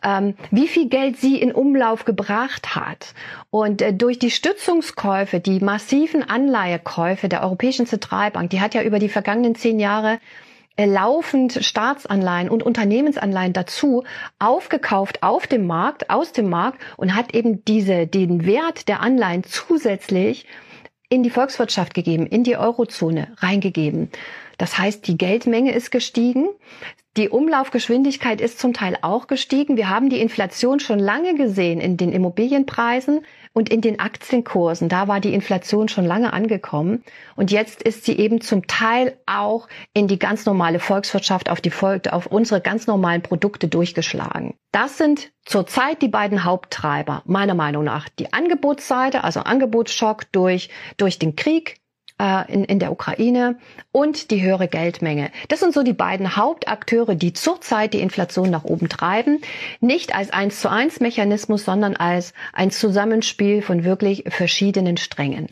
ähm, 0.04 0.34
wie 0.50 0.68
viel 0.68 0.90
Geld 0.90 1.16
sie 1.16 1.40
in 1.40 1.50
Umlauf 1.50 2.04
gebracht 2.04 2.76
hat. 2.76 3.14
Und 3.48 3.80
äh, 3.80 3.94
durch 3.94 4.18
die 4.18 4.30
Stützungskäufe, 4.30 5.40
die 5.40 5.60
massiven 5.60 6.22
Anleihekäufe 6.22 7.30
der 7.30 7.42
Europäischen 7.42 7.86
Zentralbank, 7.86 8.50
die 8.50 8.60
hat 8.60 8.74
ja 8.74 8.82
über 8.82 8.98
die 8.98 9.08
vergangenen 9.08 9.54
zehn 9.54 9.80
Jahre 9.80 10.18
laufend 10.84 11.58
Staatsanleihen 11.64 12.50
und 12.50 12.62
Unternehmensanleihen 12.62 13.52
dazu 13.52 14.04
aufgekauft 14.38 15.22
auf 15.22 15.46
dem 15.46 15.66
Markt, 15.66 16.10
aus 16.10 16.32
dem 16.32 16.50
Markt 16.50 16.80
und 16.96 17.14
hat 17.14 17.34
eben 17.34 17.64
diese, 17.64 18.06
den 18.06 18.44
Wert 18.44 18.88
der 18.88 19.00
Anleihen 19.00 19.44
zusätzlich 19.44 20.46
in 21.08 21.22
die 21.22 21.30
Volkswirtschaft 21.30 21.94
gegeben, 21.94 22.26
in 22.26 22.44
die 22.44 22.56
Eurozone 22.56 23.32
reingegeben. 23.38 24.10
Das 24.58 24.78
heißt, 24.78 25.06
die 25.06 25.16
Geldmenge 25.16 25.72
ist 25.72 25.90
gestiegen. 25.90 26.48
Die 27.16 27.30
Umlaufgeschwindigkeit 27.30 28.42
ist 28.42 28.58
zum 28.58 28.74
Teil 28.74 28.98
auch 29.00 29.26
gestiegen. 29.26 29.78
Wir 29.78 29.88
haben 29.88 30.10
die 30.10 30.20
Inflation 30.20 30.80
schon 30.80 30.98
lange 30.98 31.34
gesehen 31.34 31.80
in 31.80 31.96
den 31.96 32.12
Immobilienpreisen 32.12 33.24
und 33.54 33.70
in 33.70 33.80
den 33.80 33.98
Aktienkursen. 34.00 34.90
Da 34.90 35.08
war 35.08 35.20
die 35.20 35.32
Inflation 35.32 35.88
schon 35.88 36.04
lange 36.04 36.34
angekommen. 36.34 37.02
Und 37.34 37.50
jetzt 37.50 37.82
ist 37.82 38.04
sie 38.04 38.18
eben 38.18 38.42
zum 38.42 38.66
Teil 38.66 39.16
auch 39.24 39.66
in 39.94 40.08
die 40.08 40.18
ganz 40.18 40.44
normale 40.44 40.78
Volkswirtschaft, 40.78 41.48
auf 41.48 41.62
die 41.62 41.70
Volk, 41.70 42.12
auf 42.12 42.26
unsere 42.26 42.60
ganz 42.60 42.86
normalen 42.86 43.22
Produkte 43.22 43.66
durchgeschlagen. 43.66 44.52
Das 44.70 44.98
sind 44.98 45.32
zurzeit 45.46 46.02
die 46.02 46.08
beiden 46.08 46.44
Haupttreiber, 46.44 47.22
meiner 47.24 47.54
Meinung 47.54 47.84
nach. 47.84 48.10
Die 48.10 48.34
Angebotsseite, 48.34 49.24
also 49.24 49.40
Angebotsschock 49.40 50.30
durch, 50.32 50.68
durch 50.98 51.18
den 51.18 51.34
Krieg, 51.34 51.80
äh, 52.18 52.52
in, 52.52 52.64
in 52.64 52.78
der 52.78 52.92
Ukraine 52.92 53.58
und 53.92 54.30
die 54.30 54.42
höhere 54.42 54.68
Geldmenge. 54.68 55.30
Das 55.48 55.60
sind 55.60 55.74
so 55.74 55.82
die 55.82 55.92
beiden 55.92 56.36
Hauptakteure, 56.36 57.14
die 57.14 57.32
zurzeit 57.32 57.94
die 57.94 58.00
Inflation 58.00 58.50
nach 58.50 58.64
oben 58.64 58.88
treiben. 58.88 59.40
Nicht 59.80 60.14
als 60.14 60.30
eins 60.30 60.60
zu 60.60 60.70
eins 60.70 61.00
Mechanismus, 61.00 61.64
sondern 61.64 61.96
als 61.96 62.32
ein 62.52 62.70
Zusammenspiel 62.70 63.62
von 63.62 63.84
wirklich 63.84 64.24
verschiedenen 64.28 64.96
Strängen. 64.96 65.48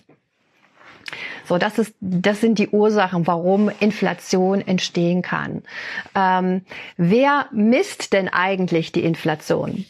So, 1.47 1.59
das 1.59 1.79
ist, 1.79 1.95
das 2.01 2.41
sind 2.41 2.59
die 2.59 2.69
Ursachen, 2.69 3.27
warum 3.27 3.71
Inflation 3.81 4.61
entstehen 4.63 5.21
kann. 5.23 5.63
Ähm, 6.15 6.63
wer 6.97 7.47
misst 7.53 8.13
denn 8.13 8.29
eigentlich 8.29 8.93
die 8.93 9.05
Inflation? 9.05 9.85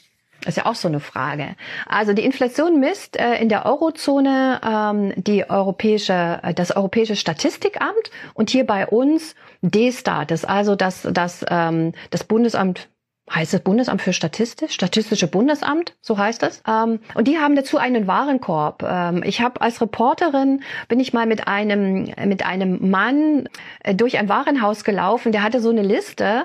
Das 0.45 0.57
ist 0.57 0.65
ja 0.65 0.71
auch 0.71 0.75
so 0.75 0.89
eine 0.89 1.01
Frage. 1.01 1.57
Also 1.87 2.13
die 2.13 2.25
Inflation 2.25 2.79
misst 2.79 3.17
äh, 3.19 3.37
in 3.37 3.49
der 3.49 3.67
Eurozone 3.67 4.61
ähm, 4.63 5.13
die 5.17 5.49
europäische, 5.49 6.41
äh, 6.43 6.55
das 6.55 6.77
Europäische 6.77 7.17
Statistikamt 7.17 8.11
und 8.35 8.51
hier 8.51 8.67
bei 8.67 8.87
uns 8.87 9.35
DStat, 9.63 10.31
das 10.31 10.45
also 10.45 10.77
das, 10.77 11.09
das, 11.11 11.45
ähm, 11.49 11.93
das 12.11 12.25
Bundesamt 12.25 12.89
heißt 13.33 13.55
es 13.55 13.61
Bundesamt 13.61 14.03
für 14.03 14.13
Statistik, 14.13 14.71
Statistische 14.71 15.27
Bundesamt, 15.27 15.95
so 16.03 16.19
heißt 16.19 16.43
es. 16.43 16.63
Ähm, 16.69 17.01
und 17.15 17.27
die 17.27 17.39
haben 17.39 17.57
dazu 17.57 17.79
einen 17.79 18.07
Warenkorb. 18.07 18.83
Ähm, 18.83 19.23
ich 19.25 19.41
habe 19.41 19.61
als 19.61 19.81
Reporterin 19.81 20.63
bin 20.89 21.01
ich 21.01 21.13
mal 21.13 21.27
mit 21.27 21.49
einem 21.49 22.13
mit 22.27 22.45
einem 22.45 22.91
Mann 22.91 23.49
äh, 23.83 23.95
durch 23.95 24.19
ein 24.19 24.29
Warenhaus 24.29 24.85
gelaufen, 24.85 25.33
der 25.33 25.43
hatte 25.43 25.61
so 25.61 25.71
eine 25.71 25.83
Liste 25.83 26.45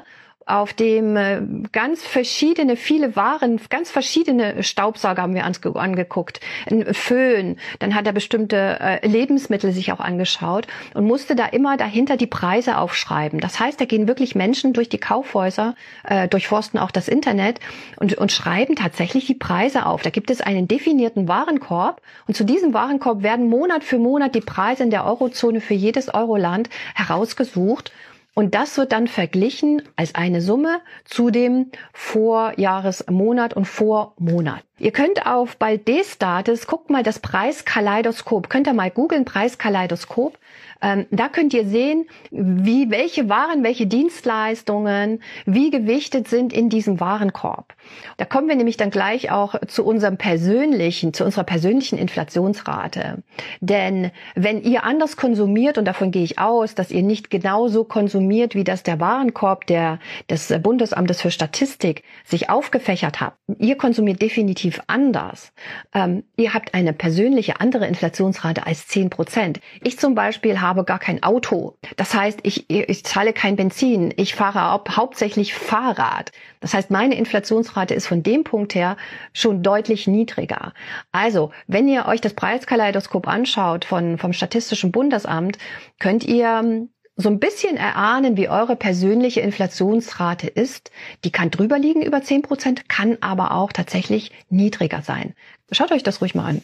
auf 0.50 0.74
dem 0.74 1.15
äh, 1.15 1.41
ganz 1.72 2.06
verschiedene, 2.06 2.75
viele 2.75 3.15
Waren, 3.15 3.60
ganz 3.70 3.91
verschiedene 3.91 4.63
Staubsauger 4.63 5.22
haben 5.22 5.36
wir 5.36 5.46
angeguckt, 5.46 6.39
ein 6.70 6.94
Föhn, 6.94 7.58
dann 7.79 7.94
hat 7.94 8.08
er 8.08 8.13
bestimmte 8.13 8.77
äh, 8.79 9.08
Lebensmittel 9.08 9.72
sich 9.72 9.91
auch 9.91 10.00
angeschaut 10.00 10.68
und 10.96 11.06
musste 11.06 11.36
da 11.36 11.46
immer 11.46 11.77
dahinter 11.77 12.18
die 12.18 12.27
Preise 12.27 12.77
aufschreiben. 12.77 13.39
Das 13.39 13.60
heißt, 13.60 13.79
da 13.79 13.86
gehen 13.86 14.08
wirklich 14.08 14.36
Menschen 14.36 14.74
durch 14.74 14.89
die 14.89 14.98
Kaufhäuser, 14.98 15.75
äh, 16.03 16.27
durchforsten 16.27 16.79
auch 16.79 16.91
das 16.91 17.08
Internet 17.08 17.60
und, 17.98 18.15
und 18.15 18.32
schreiben 18.32 18.75
tatsächlich 18.75 19.27
die 19.27 19.36
Preise 19.36 19.86
auf. 19.86 20.01
Da 20.01 20.10
gibt 20.10 20.32
es 20.32 20.41
einen 20.41 20.68
definierten 20.68 21.27
Warenkorb 21.27 22.01
und 22.27 22.36
zu 22.36 22.44
diesem 22.44 22.74
Warenkorb 22.74 23.22
werden 23.22 23.50
Monat 23.50 23.84
für 23.84 24.00
Monat 24.00 24.34
die 24.34 24.41
Preise 24.41 24.84
in 24.84 24.89
der 24.89 25.06
Eurozone 25.06 25.62
für 25.62 25.75
jedes 25.75 26.13
Euroland 26.13 26.70
herausgesucht 26.96 27.91
und 28.39 28.55
das 28.55 28.77
wird 28.77 28.93
dann 28.93 29.08
verglichen 29.08 29.81
als 29.98 30.15
eine 30.15 30.39
Summe 30.39 30.79
zu 31.03 31.29
dem 31.29 31.72
Vorjahresmonat 31.91 33.53
und 33.53 33.65
Vormonat. 33.65 34.63
Ihr 34.79 34.91
könnt 34.91 35.25
auf 35.25 35.57
bei 35.57 35.77
D-Status, 35.77 36.65
guckt 36.65 36.89
mal 36.89 37.03
das 37.03 37.19
Preiskaleidoskop, 37.19 38.50
könnt 38.50 38.67
ihr 38.67 38.74
mal 38.74 38.89
googeln, 38.89 39.25
Preiskaleidoskop. 39.25 40.38
Ähm, 40.81 41.05
da 41.12 41.27
könnt 41.27 41.53
ihr 41.53 41.65
sehen, 41.65 42.07
wie 42.31 42.89
welche 42.89 43.27
Waren, 43.27 43.63
welche 43.63 43.86
Dienstleistungen, 43.86 45.21
wie 45.45 45.71
gewichtet 45.71 46.29
sind 46.29 46.53
in 46.53 46.69
diesem 46.69 47.01
Warenkorb. 47.01 47.74
Da 48.15 48.24
kommen 48.24 48.48
wir 48.48 48.55
nämlich 48.55 48.77
dann 48.77 48.89
gleich 48.89 49.29
auch 49.29 49.55
zu 49.67 49.86
unserem 49.86 50.17
persönlichen, 50.17 51.13
zu 51.13 51.25
unserer 51.25 51.43
persönlichen 51.43 51.98
Inflationsrate. 51.98 53.24
Denn 53.59 54.12
wenn 54.36 54.62
ihr 54.63 54.86
anders 54.86 55.17
konsumiert, 55.17 55.77
und 55.77 55.86
davon 55.86 56.12
gehe 56.12 56.24
ich 56.24 56.39
aus, 56.39 56.75
dass 56.75 56.91
ihr 56.91 57.03
nicht 57.03 57.29
genauso 57.29 57.83
konsumiert, 57.83 58.55
wie 58.55 58.63
das 58.63 58.83
der 58.83 59.01
Warenkorb 59.01 59.65
der, 59.67 60.00
des 60.29 60.53
Bundesamtes 60.62 61.21
für 61.21 61.31
Statistik 61.31 62.03
sich 62.24 62.50
aufgefächert 62.50 63.19
hat, 63.19 63.33
ihr 63.57 63.75
konsumiert 63.75 64.21
definitiv 64.21 64.68
anders. 64.88 65.51
Ähm, 65.93 66.23
ihr 66.35 66.53
habt 66.53 66.73
eine 66.73 66.93
persönliche 66.93 67.59
andere 67.59 67.88
Inflationsrate 67.88 68.65
als 68.65 68.88
10 68.88 69.09
Prozent. 69.09 69.59
Ich 69.83 69.99
zum 69.99 70.15
Beispiel 70.15 70.61
habe 70.61 70.83
gar 70.83 70.99
kein 70.99 71.23
Auto. 71.23 71.77
Das 71.97 72.13
heißt, 72.13 72.39
ich, 72.43 72.69
ich 72.69 73.05
zahle 73.05 73.33
kein 73.33 73.55
Benzin. 73.55 74.13
Ich 74.17 74.35
fahre 74.35 74.83
hauptsächlich 74.95 75.53
Fahrrad. 75.53 76.31
Das 76.59 76.73
heißt, 76.73 76.91
meine 76.91 77.15
Inflationsrate 77.15 77.93
ist 77.93 78.07
von 78.07 78.23
dem 78.23 78.43
Punkt 78.43 78.75
her 78.75 78.97
schon 79.33 79.63
deutlich 79.63 80.07
niedriger. 80.07 80.73
Also, 81.11 81.51
wenn 81.67 81.88
ihr 81.88 82.05
euch 82.05 82.21
das 82.21 82.33
Preiskaleidoskop 82.33 83.27
anschaut 83.27 83.85
von, 83.85 84.17
vom 84.17 84.33
Statistischen 84.33 84.91
Bundesamt, 84.91 85.57
könnt 85.99 86.23
ihr 86.25 86.88
so 87.21 87.29
ein 87.29 87.39
bisschen 87.39 87.75
erahnen, 87.75 88.38
wie 88.38 88.47
eure 88.47 88.77
persönliche 88.77 89.41
Inflationsrate 89.41 90.47
ist. 90.47 90.89
Die 91.25 91.31
kann 91.31 91.51
drüber 91.51 91.77
liegen 91.77 92.01
über 92.01 92.23
10 92.23 92.43
Prozent, 92.43 92.88
kann 92.88 93.17
aber 93.19 93.51
auch 93.51 93.73
tatsächlich 93.73 94.31
niedriger 94.49 95.01
sein. 95.01 95.33
Schaut 95.69 95.91
euch 95.91 96.01
das 96.01 96.21
ruhig 96.21 96.33
mal 96.33 96.45
an. 96.45 96.61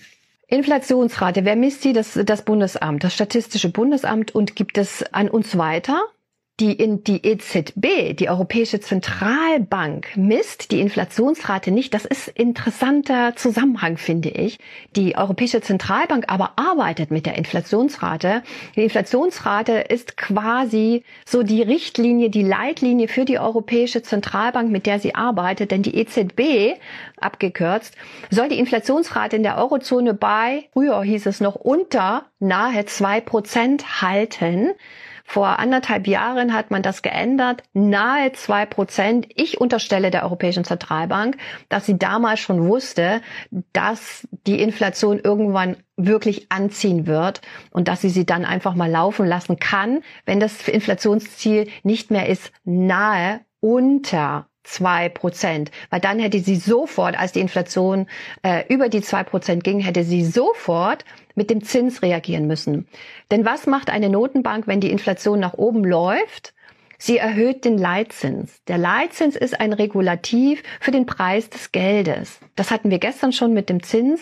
Inflationsrate, 0.48 1.44
wer 1.44 1.58
misst 1.58 1.82
sie? 1.82 1.92
Das, 1.92 2.18
das 2.24 2.44
Bundesamt, 2.44 3.04
das 3.04 3.14
Statistische 3.14 3.70
Bundesamt 3.70 4.34
und 4.34 4.56
gibt 4.56 4.78
es 4.78 5.04
an 5.12 5.28
uns 5.28 5.58
weiter. 5.58 6.02
Die, 6.62 6.72
in, 6.72 7.04
die 7.04 7.26
EZB, 7.28 8.14
die 8.14 8.30
Europäische 8.30 8.80
Zentralbank, 8.80 10.16
misst 10.16 10.72
die 10.72 10.80
Inflationsrate 10.80 11.70
nicht. 11.70 11.94
Das 11.94 12.06
ist 12.06 12.30
interessanter 12.30 13.36
Zusammenhang, 13.36 13.98
finde 13.98 14.30
ich. 14.30 14.58
Die 14.96 15.18
Europäische 15.18 15.60
Zentralbank 15.60 16.24
aber 16.30 16.54
arbeitet 16.56 17.12
mit 17.12 17.26
der 17.26 17.38
Inflationsrate. 17.38 18.42
Die 18.78 18.84
Inflationsrate 18.84 19.74
ist 19.74 20.16
quasi 20.16 21.04
so 21.26 21.44
die 21.44 21.62
Richtlinie, 21.62 22.30
die 22.30 22.44
Leitlinie 22.44 23.10
für 23.10 23.26
die 23.26 23.38
Europäische 23.38 24.02
Zentralbank, 24.02 24.72
mit 24.72 24.86
der 24.86 25.02
sie 25.02 25.14
arbeitet. 25.14 25.72
Denn 25.72 25.82
die 25.82 25.98
EZB, 25.98 26.80
abgekürzt, 27.20 27.96
soll 28.30 28.48
die 28.48 28.60
Inflationsrate 28.60 29.36
in 29.36 29.44
der 29.44 29.58
Eurozone 29.58 30.14
bei, 30.14 30.70
früher 30.72 31.04
hieß 31.04 31.26
es 31.26 31.42
noch 31.42 31.56
unter 31.56 32.28
nahe 32.40 32.86
zwei 32.86 33.20
Prozent 33.20 34.02
halten. 34.02 34.70
Vor 35.28 35.60
anderthalb 35.60 36.08
Jahren 36.08 36.54
hat 36.54 36.70
man 36.70 36.84
das 36.84 37.02
geändert, 37.02 37.64
nahe 37.74 38.32
zwei 38.34 38.68
Prozent. 38.68 39.28
Ich 39.36 39.60
unterstelle 39.60 40.12
der 40.12 40.24
Europäischen 40.24 40.64
Zentralbank, 40.64 41.38
dass 41.68 41.88
sie 41.88 41.98
damals 41.98 42.40
schon 42.40 42.68
wusste, 42.68 43.22
dass 43.74 44.28
die 44.46 44.62
Inflation 44.62 45.20
irgendwann 45.20 45.78
wirklich 45.98 46.52
anziehen 46.52 47.08
wird 47.08 47.42
und 47.72 47.88
dass 47.88 48.02
sie 48.02 48.12
sie 48.12 48.26
dann 48.26 48.46
einfach 48.46 48.76
mal 48.76 48.90
laufen 48.90 49.26
lassen 49.26 49.58
kann, 49.58 50.04
wenn 50.26 50.40
das 50.40 50.68
Inflationsziel 50.68 51.70
nicht 51.84 52.12
mehr 52.12 52.30
ist 52.30 52.52
nahe 52.64 53.42
unter 53.60 54.48
zwei 54.66 55.10
Prozent, 55.10 55.72
weil 55.90 56.00
dann 56.00 56.20
hätte 56.20 56.40
sie 56.40 56.56
sofort, 56.56 57.18
als 57.18 57.32
die 57.32 57.40
Inflation 57.40 58.08
äh, 58.44 58.64
über 58.68 58.90
die 58.90 59.02
zwei 59.02 59.24
Prozent 59.24 59.64
ging, 59.64 59.80
hätte 59.80 60.04
sie 60.04 60.26
sofort 60.26 61.06
mit 61.36 61.50
dem 61.50 61.64
Zins 61.64 62.02
reagieren 62.02 62.48
müssen. 62.48 62.88
Denn 63.32 63.46
was 63.46 63.68
macht 63.68 63.90
eine 63.90 64.10
Notenbank, 64.10 64.68
wenn 64.68 64.80
die 64.80 64.92
Inflation 64.92 65.40
nach 65.40 65.54
oben 65.54 65.84
läuft? 65.84 66.54
Sie 66.98 67.18
erhöht 67.18 67.66
den 67.66 67.78
Leitzins. 67.78 68.64
Der 68.68 68.78
Leitzins 68.78 69.36
ist 69.36 69.60
ein 69.60 69.74
Regulativ 69.74 70.64
für 70.80 70.92
den 70.92 71.06
Preis 71.06 71.50
des 71.50 71.72
Geldes. 71.72 72.40
Das 72.56 72.72
hatten 72.72 72.90
wir 72.90 73.00
gestern 73.00 73.34
schon 73.34 73.54
mit 73.54 73.70
dem 73.70 73.84
Zins 73.84 74.22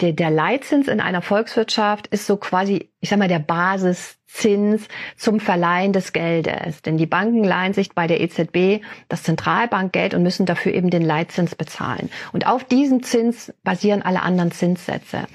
der, 0.00 0.12
der 0.12 0.30
Leitzins 0.30 0.88
in 0.88 1.00
einer 1.00 1.22
Volkswirtschaft 1.22 2.06
ist 2.08 2.26
so 2.26 2.36
quasi, 2.36 2.90
ich 3.00 3.10
sag 3.10 3.18
mal, 3.18 3.28
der 3.28 3.38
Basiszins 3.38 4.88
zum 5.16 5.40
Verleihen 5.40 5.92
des 5.92 6.12
Geldes. 6.12 6.82
Denn 6.82 6.96
die 6.96 7.06
Banken 7.06 7.44
leihen 7.44 7.72
sich 7.72 7.92
bei 7.92 8.06
der 8.06 8.20
EZB 8.20 8.82
das 9.08 9.22
Zentralbankgeld 9.22 10.14
und 10.14 10.22
müssen 10.22 10.46
dafür 10.46 10.72
eben 10.72 10.90
den 10.90 11.02
Leitzins 11.02 11.54
bezahlen. 11.54 12.10
Und 12.32 12.46
auf 12.46 12.64
diesen 12.64 13.02
Zins 13.02 13.52
basieren 13.62 14.02
alle 14.02 14.22
anderen 14.22 14.52
Zinssätze. 14.52 15.26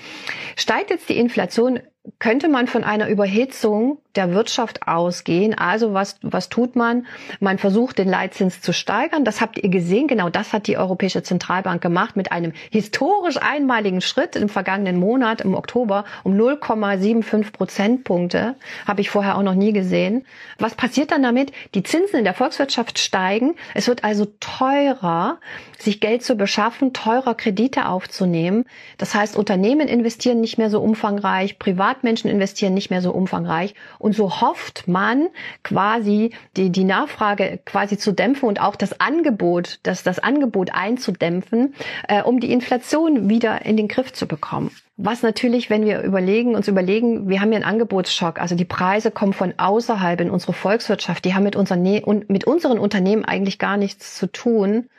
Steigt 0.56 0.90
jetzt 0.90 1.10
die 1.10 1.18
Inflation 1.18 1.80
könnte 2.20 2.50
man 2.50 2.68
von 2.68 2.84
einer 2.84 3.08
Überhitzung 3.08 4.00
der 4.16 4.32
Wirtschaft 4.32 4.88
ausgehen. 4.88 5.58
Also 5.58 5.94
was, 5.94 6.18
was 6.22 6.50
tut 6.50 6.76
man? 6.76 7.06
Man 7.40 7.58
versucht, 7.58 7.98
den 7.98 8.08
Leitzins 8.08 8.62
zu 8.62 8.74
steigern. 8.74 9.26
Das 9.26 9.42
habt 9.42 9.58
ihr 9.58 9.70
gesehen. 9.70 10.08
Genau 10.08 10.30
das 10.30 10.54
hat 10.54 10.68
die 10.68 10.78
Europäische 10.78 11.24
Zentralbank 11.24 11.82
gemacht 11.82 12.16
mit 12.16 12.32
einem 12.32 12.54
historisch 12.72 13.38
einmaligen 13.38 14.02
Schritt 14.02 14.36
im 14.36 14.50
vergangenen 14.50 14.98
Monat, 14.98 15.42
im 15.42 15.56
Oktober, 15.56 16.06
um 16.24 16.34
0,75 16.34 17.52
Prozentpunkte. 17.52 18.56
Habe 18.88 19.02
ich 19.02 19.10
vorher 19.10 19.38
auch 19.38 19.44
noch 19.44 19.56
nie 19.56 19.74
gesehen. 19.74 20.26
Was 20.60 20.76
passiert 20.76 21.12
dann 21.12 21.24
damit? 21.24 21.52
Die 21.74 21.84
Zinsen 21.84 22.20
in 22.20 22.26
der 22.26 22.34
Volkswirtschaft 22.34 23.00
steigen. 23.00 23.56
Es 23.74 23.88
wird 23.88 24.04
also 24.04 24.26
teurer, 24.40 25.40
sich 25.78 26.00
Geld 26.00 26.24
zu 26.24 26.36
beschaffen, 26.36 26.94
teurer 26.94 27.36
Kredite 27.36 27.88
aufzunehmen. 27.88 28.66
Das 28.98 29.14
heißt, 29.14 29.36
Unternehmen 29.36 29.88
investieren 29.88 30.42
nicht 30.42 30.58
mehr 30.58 30.70
so 30.70 30.82
umfangreich, 30.82 31.60
privat 31.60 31.95
Privatmenschen 31.96 32.30
investieren 32.30 32.74
nicht 32.74 32.90
mehr 32.90 33.02
so 33.02 33.12
umfangreich. 33.12 33.74
Und 34.00 34.16
so 34.16 34.42
hofft 34.42 34.88
man 34.88 35.28
quasi 35.64 36.32
die, 36.58 36.70
die 36.70 36.84
Nachfrage 36.84 37.60
quasi 37.66 37.98
zu 37.98 38.12
dämpfen 38.12 38.48
und 38.48 38.62
auch 38.62 38.76
das 38.76 39.00
Angebot, 39.00 39.80
das, 39.84 40.04
das 40.04 40.20
Angebot 40.20 40.72
einzudämpfen, 40.74 41.74
äh, 42.08 42.22
um 42.22 42.40
die 42.40 42.52
Inflation 42.52 43.30
wieder 43.30 43.66
in 43.66 43.78
den 43.78 43.88
Griff 43.88 44.14
zu 44.14 44.28
bekommen. 44.28 44.72
Was 44.98 45.24
natürlich, 45.24 45.70
wenn 45.70 45.86
wir 45.86 46.02
überlegen, 46.02 46.56
uns 46.56 46.68
überlegen, 46.68 47.28
wir 47.28 47.42
haben 47.42 47.52
ja 47.52 47.58
einen 47.58 47.66
Angebotsschock, 47.66 48.40
also 48.40 48.56
die 48.56 48.66
Preise 48.66 49.12
kommen 49.12 49.34
von 49.34 49.54
außerhalb 49.58 50.22
in 50.22 50.30
unsere 50.30 50.54
Volkswirtschaft, 50.54 51.26
die 51.26 51.34
haben 51.34 51.44
mit, 51.44 51.56
unseren, 51.56 51.84
mit 52.28 52.46
unseren 52.46 52.80
Unternehmen 52.80 53.26
eigentlich 53.26 53.60
gar 53.60 53.78
nichts 53.78 54.16
zu 54.18 54.28
tun. 54.28 54.90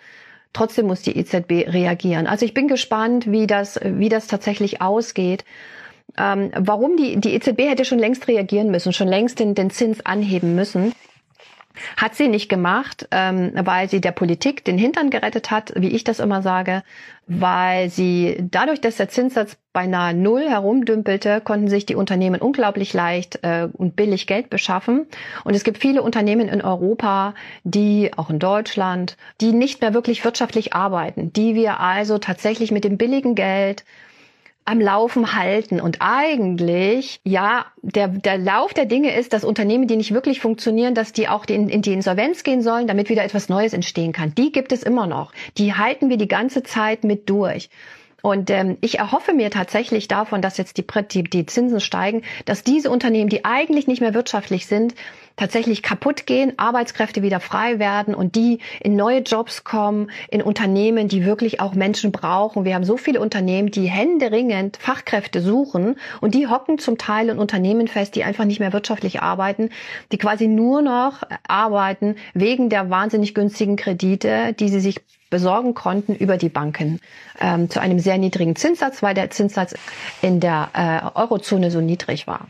Trotzdem 0.52 0.86
muss 0.86 1.02
die 1.02 1.16
EZB 1.16 1.68
reagieren. 1.68 2.26
Also 2.26 2.46
ich 2.46 2.54
bin 2.54 2.68
gespannt, 2.68 3.30
wie 3.30 3.46
das, 3.46 3.78
wie 3.82 4.08
das 4.08 4.26
tatsächlich 4.26 4.80
ausgeht. 4.80 5.44
Ähm, 6.18 6.50
warum 6.56 6.96
die, 6.96 7.18
die 7.20 7.34
EZB 7.34 7.68
hätte 7.68 7.84
schon 7.84 7.98
längst 7.98 8.28
reagieren 8.28 8.70
müssen, 8.70 8.92
schon 8.92 9.08
längst 9.08 9.38
den, 9.38 9.54
den 9.54 9.70
Zins 9.70 10.04
anheben 10.04 10.54
müssen. 10.54 10.92
Hat 11.96 12.14
sie 12.14 12.28
nicht 12.28 12.48
gemacht, 12.48 13.08
ähm, 13.10 13.52
weil 13.54 13.88
sie 13.88 14.00
der 14.00 14.12
Politik 14.12 14.64
den 14.64 14.78
Hintern 14.78 15.10
gerettet 15.10 15.50
hat, 15.50 15.72
wie 15.76 15.90
ich 15.90 16.04
das 16.04 16.20
immer 16.20 16.42
sage, 16.42 16.82
weil 17.26 17.90
sie 17.90 18.36
dadurch, 18.50 18.80
dass 18.80 18.96
der 18.96 19.08
Zinssatz 19.08 19.56
beinahe 19.72 20.14
null 20.14 20.48
herumdümpelte, 20.48 21.40
konnten 21.40 21.68
sich 21.68 21.84
die 21.84 21.96
Unternehmen 21.96 22.40
unglaublich 22.40 22.94
leicht 22.94 23.40
äh, 23.42 23.68
und 23.72 23.96
billig 23.96 24.26
Geld 24.26 24.48
beschaffen. 24.48 25.06
Und 25.44 25.54
es 25.54 25.64
gibt 25.64 25.78
viele 25.78 26.02
Unternehmen 26.02 26.48
in 26.48 26.62
Europa, 26.62 27.34
die, 27.64 28.10
auch 28.16 28.30
in 28.30 28.38
Deutschland, 28.38 29.16
die 29.40 29.52
nicht 29.52 29.80
mehr 29.80 29.92
wirklich 29.92 30.25
wirtschaftlich 30.25 30.72
arbeiten, 30.72 31.32
die 31.32 31.54
wir 31.54 31.80
also 31.80 32.18
tatsächlich 32.18 32.70
mit 32.70 32.84
dem 32.84 32.96
billigen 32.96 33.34
Geld 33.34 33.84
am 34.66 34.80
Laufen 34.80 35.35
halten. 35.35 35.80
Und 35.80 35.99
eigentlich, 36.00 37.20
ja, 37.25 37.66
der, 37.82 38.08
der 38.08 38.37
Lauf 38.37 38.75
der 38.75 38.85
Dinge 38.85 39.16
ist, 39.16 39.32
dass 39.32 39.44
Unternehmen, 39.44 39.87
die 39.87 39.96
nicht 39.96 40.12
wirklich 40.12 40.40
funktionieren, 40.40 40.94
dass 40.94 41.12
die 41.12 41.28
auch 41.28 41.46
in, 41.46 41.68
in 41.68 41.82
die 41.82 41.92
Insolvenz 41.92 42.42
gehen 42.42 42.61
sollen, 42.61 42.87
damit 42.87 43.08
wieder 43.08 43.25
etwas 43.25 43.49
Neues 43.49 43.73
entstehen 43.73 44.12
kann. 44.12 44.35
Die 44.35 44.52
gibt 44.52 44.73
es 44.73 44.82
immer 44.82 45.06
noch. 45.06 45.32
Die 45.56 45.75
halten 45.75 46.11
wir 46.11 46.18
die 46.18 46.28
ganze 46.28 46.62
Zeit 46.62 47.04
mit 47.04 47.30
durch. 47.30 47.70
Und 48.23 48.50
ähm, 48.50 48.76
ich 48.80 48.99
erhoffe 48.99 49.35
mir 49.35 49.50
tatsächlich 49.50 50.08
davon, 50.08 50.42
dass 50.42 50.56
jetzt 50.56 50.78
die, 50.78 50.85
die, 51.12 51.23
die 51.23 51.46
Zinsen 51.46 51.78
steigen, 51.78 52.23
dass 52.44 52.64
diese 52.64 52.90
Unternehmen, 52.90 53.28
die 53.28 53.44
eigentlich 53.44 53.87
nicht 53.87 54.00
mehr 54.00 54.14
wirtschaftlich 54.14 54.66
sind, 54.66 54.96
tatsächlich 55.37 55.83
kaputt 55.83 56.26
gehen, 56.26 56.55
Arbeitskräfte 56.57 57.23
wieder 57.23 57.40
frei 57.40 57.78
werden 57.78 58.14
und 58.14 58.35
die 58.35 58.61
in 58.81 58.97
neue 58.97 59.21
Jobs 59.21 59.64
kommen, 59.64 60.11
in 60.31 60.43
Unternehmen, 60.43 61.09
die 61.09 61.25
wirklich 61.25 61.61
auch 61.61 61.75
Menschen 61.75 62.12
brauchen. 62.12 62.64
Wir 62.64 62.75
haben 62.75 62.85
so 62.85 62.97
viele 62.97 63.21
Unternehmen, 63.21 63.71
die 63.71 63.87
händeringend 63.87 64.78
Fachkräfte 64.78 65.40
suchen 65.40 65.97
und 66.21 66.35
die 66.35 66.47
hocken 66.49 66.78
zum 66.78 66.99
Teil 66.99 67.28
in 67.28 67.38
Unternehmen 67.38 67.88
fest, 67.88 68.14
die 68.14 68.25
einfach 68.25 68.45
nicht 68.45 68.61
mehr 68.61 68.73
wirtschaftlich 68.73 69.21
arbeiten, 69.21 69.71
die 70.12 70.19
quasi 70.19 70.49
nur 70.49 70.83
noch 70.83 71.23
arbeiten 71.47 72.16
wegen 72.35 72.71
der 72.71 72.90
wahnsinnig 72.90 73.35
günstigen 73.35 73.76
Kredite, 73.76 74.55
die 74.55 74.69
sie 74.69 74.81
sich 74.81 75.00
besorgen 75.28 75.75
konnten 75.75 76.14
über 76.14 76.37
die 76.37 76.49
Banken 76.49 77.00
ähm, 77.40 77.69
zu 77.69 77.81
einem 77.81 77.99
sehr 77.99 78.16
niedrigen 78.16 78.57
Zinssatz, 78.57 79.02
weil 79.02 79.14
der 79.14 79.31
Zinssatz 79.31 79.75
in 80.23 80.40
der 80.40 80.71
äh, 80.73 81.19
Eurozone 81.19 81.71
so 81.71 81.81
niedrig 81.81 82.26
war. 82.26 82.47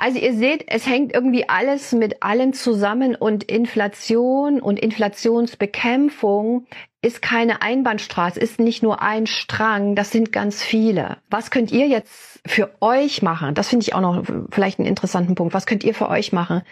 Also 0.00 0.20
ihr 0.20 0.32
seht, 0.32 0.64
es 0.68 0.86
hängt 0.86 1.12
irgendwie 1.12 1.48
alles 1.48 1.90
mit 1.90 2.22
allen 2.22 2.52
zusammen 2.52 3.16
und 3.16 3.42
Inflation 3.42 4.60
und 4.60 4.78
Inflationsbekämpfung 4.78 6.66
ist 7.02 7.20
keine 7.20 7.62
Einbahnstraße, 7.62 8.38
ist 8.38 8.60
nicht 8.60 8.80
nur 8.80 9.02
ein 9.02 9.26
Strang, 9.26 9.96
das 9.96 10.12
sind 10.12 10.30
ganz 10.30 10.62
viele. 10.62 11.16
Was 11.30 11.50
könnt 11.50 11.72
ihr 11.72 11.88
jetzt 11.88 12.40
für 12.46 12.70
euch 12.80 13.22
machen? 13.22 13.56
Das 13.56 13.68
finde 13.68 13.82
ich 13.82 13.94
auch 13.94 14.00
noch 14.00 14.22
vielleicht 14.50 14.78
einen 14.78 14.86
interessanten 14.86 15.34
Punkt. 15.34 15.52
Was 15.52 15.66
könnt 15.66 15.82
ihr 15.82 15.94
für 15.94 16.08
euch 16.08 16.32
machen? 16.32 16.62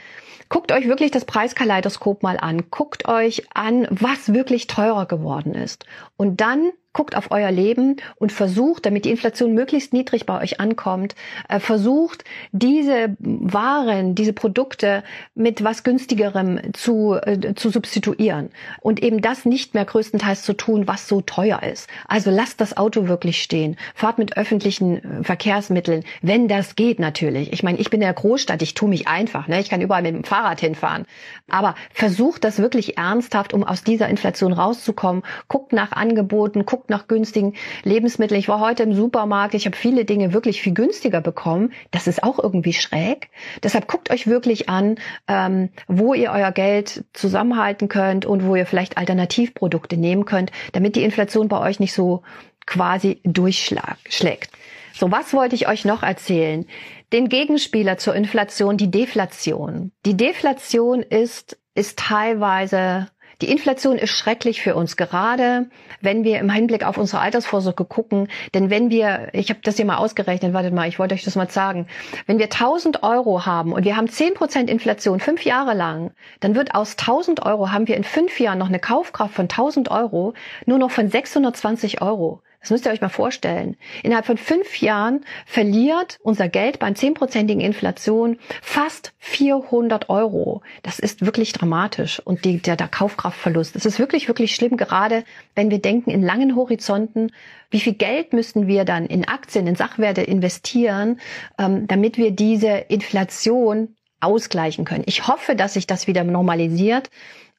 Guckt 0.49 0.71
euch 0.71 0.87
wirklich 0.87 1.11
das 1.11 1.25
Preiskaleidoskop 1.25 2.23
mal 2.23 2.39
an. 2.39 2.71
Guckt 2.71 3.09
euch 3.09 3.43
an, 3.53 3.89
was 3.91 4.33
wirklich 4.33 4.69
teurer 4.69 5.07
geworden 5.07 5.53
ist. 5.55 5.85
Und 6.17 6.41
dann 6.41 6.71
guckt 6.97 7.15
auf 7.15 7.31
euer 7.31 7.51
Leben 7.51 7.97
und 8.17 8.33
versucht, 8.33 8.87
damit 8.87 9.05
die 9.05 9.11
Inflation 9.11 9.53
möglichst 9.53 9.93
niedrig 9.93 10.25
bei 10.25 10.41
euch 10.41 10.61
ankommt, 10.61 11.15
äh, 11.47 11.61
versucht, 11.61 12.25
diese 12.53 13.15
Waren, 13.19 14.15
diese 14.15 14.33
Produkte 14.33 15.05
mit 15.35 15.63
was 15.63 15.85
günstigerem 15.85 16.73
zu, 16.73 17.19
äh, 17.23 17.53
zu 17.55 17.69
substituieren 17.69 18.49
und 18.81 19.03
eben 19.03 19.21
das 19.21 19.45
nicht 19.45 19.75
mehr 19.75 19.85
größtenteils 19.85 20.43
zu 20.43 20.55
tun, 20.55 20.89
was 20.89 21.07
so 21.07 21.21
teuer 21.21 21.63
ist. 21.63 21.87
Also 22.09 22.31
lasst 22.31 22.63
das 22.63 22.79
Auto 22.79 23.09
wirklich 23.09 23.43
stehen, 23.43 23.77
fahrt 23.95 24.17
mit 24.17 24.39
öffentlichen 24.39 25.21
äh, 25.21 25.23
Verkehrsmitteln, 25.23 26.03
wenn 26.23 26.49
das 26.49 26.77
geht 26.77 26.99
natürlich. 26.99 27.53
Ich 27.53 27.63
meine, 27.63 27.77
ich 27.77 27.91
bin 27.91 28.01
in 28.01 28.07
der 28.07 28.15
Großstadt, 28.15 28.63
ich 28.63 28.73
tue 28.73 28.89
mich 28.89 29.07
einfach, 29.07 29.49
ne? 29.49 29.61
ich 29.61 29.69
kann 29.69 29.83
überall 29.83 30.01
mit 30.01 30.15
dem 30.15 30.25
Fahrrad 30.25 30.61
hinfahren, 30.61 31.05
aber 31.51 31.75
versucht 31.93 32.43
das 32.43 32.59
wirklich 32.59 32.97
ernsthaft, 32.97 33.53
um 33.53 33.65
aus 33.65 33.85
dieser 33.85 34.09
Inflation 34.09 34.55
rauszukommen. 34.55 35.23
Guckt 35.49 35.75
nach 35.75 35.93
Angeboten, 35.93 36.65
guckt 36.65 36.86
guckt 36.87 36.91
nach 36.91 37.09
günstigen 37.09 37.55
Lebensmitteln. 37.83 38.39
Ich 38.39 38.49
war 38.49 38.61
heute 38.61 38.85
im 38.85 38.95
Supermarkt, 38.95 39.55
ich 39.55 39.67
habe 39.67 39.77
viele 39.77 40.05
Dinge 40.05 40.33
wirklich 40.33 40.63
viel 40.63 40.75
günstiger 40.75 41.21
bekommen. 41.21 41.73
Das 41.91 42.07
ist 42.07 42.23
auch 42.23 42.39
irgendwie 42.39 42.73
schräg. 42.73 43.29
Deshalb 43.63 43.89
guckt 43.89 44.11
euch 44.11 44.27
wirklich 44.27 44.69
an, 44.69 44.97
ähm, 45.27 45.71
wo 45.89 46.15
ihr 46.15 46.31
euer 46.31 46.53
Geld 46.53 47.05
zusammenhalten 47.13 47.89
könnt 47.89 48.25
und 48.25 48.45
wo 48.45 48.55
ihr 48.55 48.67
vielleicht 48.67 48.99
Alternativprodukte 48.99 49.97
nehmen 49.97 50.25
könnt, 50.25 50.53
damit 50.73 50.97
die 50.97 51.03
Inflation 51.03 51.49
bei 51.49 51.61
euch 51.61 51.81
nicht 51.81 51.93
so 51.93 52.23
quasi 52.67 53.21
durchschlägt. 53.25 54.51
So, 54.95 55.11
was 55.11 55.35
wollte 55.35 55.57
ich 55.57 55.69
euch 55.69 55.85
noch 55.85 56.03
erzählen? 56.03 56.67
Den 57.13 57.29
Gegenspieler 57.29 57.99
zur 57.99 58.15
Inflation, 58.15 58.77
die 58.77 58.91
Deflation. 58.91 59.93
Die 60.05 60.17
Deflation 60.17 61.03
ist, 61.03 61.59
ist 61.75 61.99
teilweise 61.99 63.09
die 63.43 63.51
Inflation 63.51 63.99
ist 63.99 64.11
schrecklich 64.11 64.63
für 64.63 64.75
uns, 64.75 64.97
gerade 64.97 65.67
wenn 66.01 66.25
wir 66.25 66.39
im 66.39 66.51
Hinblick 66.51 66.85
auf 66.85 66.97
unsere 66.97 67.21
Altersvorsorge 67.21 67.85
gucken. 67.85 68.29
Denn 68.55 68.71
wenn 68.71 68.89
wir, 68.89 69.29
ich 69.33 69.51
habe 69.51 69.61
das 69.63 69.77
hier 69.77 69.85
mal 69.85 69.99
ausgerechnet, 69.99 70.55
wartet 70.55 70.73
mal, 70.73 70.89
ich 70.89 70.99
wollte 70.99 71.15
euch 71.15 71.25
das 71.25 71.37
mal 71.37 71.51
sagen, 71.51 71.87
wenn 72.27 72.39
wir 72.39 72.47
1000 72.47 73.03
Euro 73.03 73.45
haben 73.45 73.73
und 73.73 73.85
wir 73.85 73.97
haben 73.97 74.09
10 74.09 74.35
Prozent 74.35 74.71
Inflation 74.71 75.21
fünf 75.21 75.45
Jahre 75.45 75.75
lang, 75.75 76.13
dann 76.41 76.55
wird 76.55 76.75
aus 76.75 76.97
1000 76.97 77.45
Euro 77.45 77.71
haben 77.71 77.89
wir 77.89 77.97
in 77.97 78.05
fünf 78.05 78.41
Jahren 78.41 78.59
noch 78.59 78.69
eine 78.69 78.81
Kaufkraft 78.81 79.35
von 79.35 79.45
1000 79.45 79.91
Euro 79.91 80.33
nur 80.65 80.79
noch 80.79 80.91
von 80.91 81.11
620 81.11 82.01
Euro. 82.01 82.41
Das 82.67 82.73
müsst 82.73 82.87
ihr 82.87 82.91
euch 82.91 83.01
mal 83.01 83.09
vorstellen. 83.09 83.77
Innerhalb 84.03 84.27
von 84.27 84.39
fünf 84.39 84.81
Jahren 84.81 85.25
verliert 85.47 86.19
unser 86.25 86.49
Geld 86.49 86.81
bei 86.81 86.91
zehnprozentigen 86.91 87.61
Inflation 87.61 88.41
fast 88.61 89.13
400 89.19 90.11
Euro. 90.11 90.63
Das 90.83 90.99
ist 90.99 91.25
wirklich 91.25 91.53
dramatisch. 91.53 92.19
Und 92.19 92.45
die, 92.45 92.59
der, 92.59 92.75
der 92.75 92.89
Kaufkraftverlust, 92.89 93.77
das 93.77 93.87
ist 93.87 94.01
wirklich, 94.01 94.27
wirklich 94.27 94.53
schlimm, 94.53 94.77
gerade 94.77 95.23
wenn 95.55 95.71
wir 95.71 95.79
denken 95.79 96.11
in 96.11 96.25
langen 96.25 96.57
Horizonten, 96.57 97.31
wie 97.71 97.79
viel 97.79 97.95
Geld 97.95 98.33
müssten 98.33 98.67
wir 98.67 98.85
dann 98.85 99.07
in 99.07 99.29
Aktien, 99.29 99.69
in 99.69 99.77
Sachwerte 99.77 100.23
investieren, 100.23 101.21
ähm, 101.59 101.87
damit 101.87 102.19
wir 102.19 102.33
diese 102.33 102.71
Inflation 102.89 103.95
ausgleichen 104.19 104.85
können. 104.85 105.05
Ich 105.07 105.29
hoffe, 105.29 105.55
dass 105.55 105.75
sich 105.75 105.87
das 105.87 106.09
wieder 106.09 106.25
normalisiert. 106.25 107.11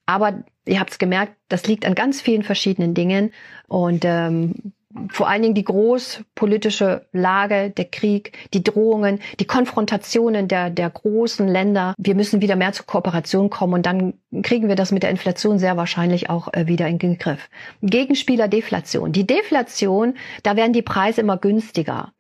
Aber 0.06 0.44
ihr 0.66 0.82
habt 0.82 0.92
es 0.92 1.00
gemerkt, 1.00 1.34
das 1.48 1.66
liegt 1.66 1.86
an 1.86 1.96
ganz 1.96 2.20
vielen 2.20 2.44
verschiedenen 2.44 2.94
Dingen. 2.94 3.32
Und 3.70 4.04
ähm, 4.04 4.74
vor 5.10 5.28
allen 5.28 5.42
Dingen 5.42 5.54
die 5.54 5.66
großpolitische 5.66 7.08
Lage, 7.12 7.72
der 7.72 7.86
Krieg, 7.86 8.38
die 8.54 8.64
Drohungen, 8.64 9.20
die 9.40 9.46
Konfrontationen 9.46 10.48
der, 10.48 10.70
der 10.70 10.90
großen 10.90 11.48
Länder. 11.48 11.94
Wir 11.98 12.16
müssen 12.16 12.42
wieder 12.42 12.56
mehr 12.56 12.72
zur 12.72 12.86
Kooperation 12.86 13.50
kommen 13.50 13.74
und 13.74 13.86
dann 13.86 14.14
kriegen 14.44 14.70
wir 14.70 14.76
das 14.76 14.92
mit 14.92 15.04
der 15.04 15.10
Inflation 15.10 15.60
sehr 15.60 15.76
wahrscheinlich 15.78 16.30
auch 16.30 16.54
äh, 16.54 16.68
wieder 16.68 16.88
in 16.88 17.00
den 17.00 17.18
Griff. 17.18 17.50
Gegenspieler 17.82 18.48
Deflation. 18.48 19.12
Die 19.12 19.28
Deflation, 19.28 20.16
da 20.44 20.56
werden 20.56 20.74
die 20.74 20.82
Preise 20.82 21.22
immer 21.22 21.38
günstiger. 21.38 22.14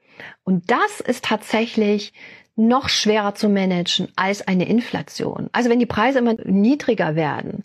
Und 0.44 0.70
das 0.70 1.00
ist 1.00 1.26
tatsächlich 1.26 2.14
noch 2.56 2.90
schwerer 2.90 3.36
zu 3.36 3.50
managen 3.50 4.10
als 4.16 4.46
eine 4.48 4.68
Inflation. 4.68 5.50
Also 5.54 5.70
wenn 5.70 5.80
die 5.80 5.86
Preise 5.86 6.20
immer 6.20 6.34
niedriger 6.44 7.16
werden, 7.16 7.64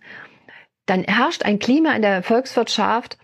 dann 0.87 1.03
herrscht 1.05 1.45
ein 1.45 1.59
Klima 1.59 1.95
in 1.95 2.03
der 2.03 2.23
Volkswirtschaft, 2.23 3.17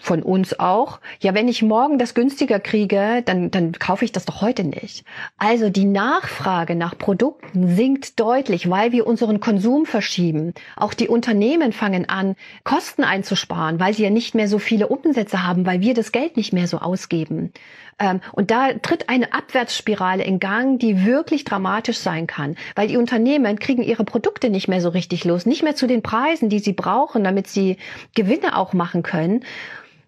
von 0.00 0.22
uns 0.22 0.58
auch, 0.58 1.00
ja, 1.20 1.34
wenn 1.34 1.48
ich 1.48 1.62
morgen 1.62 1.98
das 1.98 2.14
günstiger 2.14 2.60
kriege, 2.60 3.22
dann, 3.24 3.50
dann 3.50 3.72
kaufe 3.72 4.04
ich 4.04 4.12
das 4.12 4.26
doch 4.26 4.42
heute 4.42 4.64
nicht. 4.64 5.04
Also 5.38 5.70
die 5.70 5.86
Nachfrage 5.86 6.74
nach 6.74 6.98
Produkten 6.98 7.74
sinkt 7.74 8.20
deutlich, 8.20 8.68
weil 8.68 8.92
wir 8.92 9.06
unseren 9.06 9.40
Konsum 9.40 9.86
verschieben. 9.86 10.52
Auch 10.76 10.92
die 10.92 11.08
Unternehmen 11.08 11.72
fangen 11.72 12.08
an, 12.08 12.36
Kosten 12.64 13.04
einzusparen, 13.04 13.80
weil 13.80 13.94
sie 13.94 14.02
ja 14.02 14.10
nicht 14.10 14.34
mehr 14.34 14.48
so 14.48 14.58
viele 14.58 14.88
Umsätze 14.88 15.46
haben, 15.46 15.64
weil 15.64 15.80
wir 15.80 15.94
das 15.94 16.12
Geld 16.12 16.36
nicht 16.36 16.52
mehr 16.52 16.68
so 16.68 16.78
ausgeben. 16.78 17.52
Ähm, 17.98 18.20
und 18.32 18.50
da 18.50 18.74
tritt 18.74 19.08
eine 19.08 19.32
Abwärtsspirale 19.32 20.22
in 20.22 20.38
Gang, 20.38 20.78
die 20.78 21.06
wirklich 21.06 21.44
dramatisch 21.44 21.98
sein 21.98 22.26
kann, 22.26 22.56
weil 22.74 22.88
die 22.88 22.98
Unternehmen 22.98 23.58
kriegen 23.58 23.82
ihre 23.82 24.04
Produkte 24.04 24.50
nicht 24.50 24.68
mehr 24.68 24.82
so 24.82 24.90
richtig 24.90 25.24
los, 25.24 25.46
nicht 25.46 25.62
mehr 25.62 25.74
zu 25.74 25.86
den 25.86 26.02
Preisen, 26.02 26.50
die 26.50 26.58
sie 26.58 26.74
brauchen, 26.74 27.24
damit 27.24 27.46
sie 27.46 27.78
Gewinne 28.14 28.56
auch 28.56 28.74
machen 28.74 29.02
können. 29.02 29.44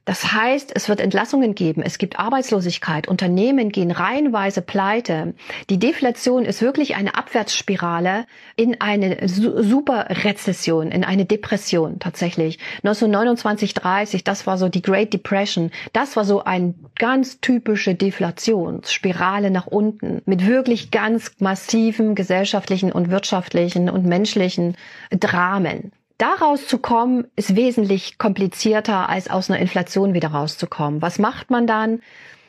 Das 0.08 0.32
heißt, 0.32 0.72
es 0.74 0.88
wird 0.88 1.00
Entlassungen 1.00 1.54
geben, 1.54 1.82
es 1.82 1.98
gibt 1.98 2.18
Arbeitslosigkeit, 2.18 3.08
Unternehmen 3.08 3.68
gehen 3.68 3.90
reihenweise 3.90 4.62
pleite. 4.62 5.34
Die 5.68 5.78
Deflation 5.78 6.46
ist 6.46 6.62
wirklich 6.62 6.96
eine 6.96 7.14
Abwärtsspirale 7.14 8.24
in 8.56 8.80
eine 8.80 9.28
Superrezession, 9.28 10.92
in 10.92 11.04
eine 11.04 11.26
Depression 11.26 11.98
tatsächlich. 11.98 12.58
1929, 12.84 13.74
30, 13.74 14.24
das 14.24 14.46
war 14.46 14.56
so 14.56 14.70
die 14.70 14.80
Great 14.80 15.12
Depression. 15.12 15.72
Das 15.92 16.16
war 16.16 16.24
so 16.24 16.42
eine 16.42 16.72
ganz 16.96 17.42
typische 17.42 17.94
Deflationsspirale 17.94 19.50
nach 19.50 19.66
unten 19.66 20.22
mit 20.24 20.46
wirklich 20.46 20.90
ganz 20.90 21.32
massiven 21.38 22.14
gesellschaftlichen 22.14 22.92
und 22.92 23.10
wirtschaftlichen 23.10 23.90
und 23.90 24.06
menschlichen 24.06 24.74
Dramen. 25.10 25.92
Daraus 26.18 26.66
zu 26.66 26.78
kommen, 26.78 27.28
ist 27.36 27.54
wesentlich 27.54 28.18
komplizierter, 28.18 29.08
als 29.08 29.30
aus 29.30 29.48
einer 29.48 29.60
Inflation 29.60 30.14
wieder 30.14 30.28
rauszukommen. 30.28 31.00
Was 31.00 31.20
macht 31.20 31.50
man 31.50 31.68
dann? 31.68 32.00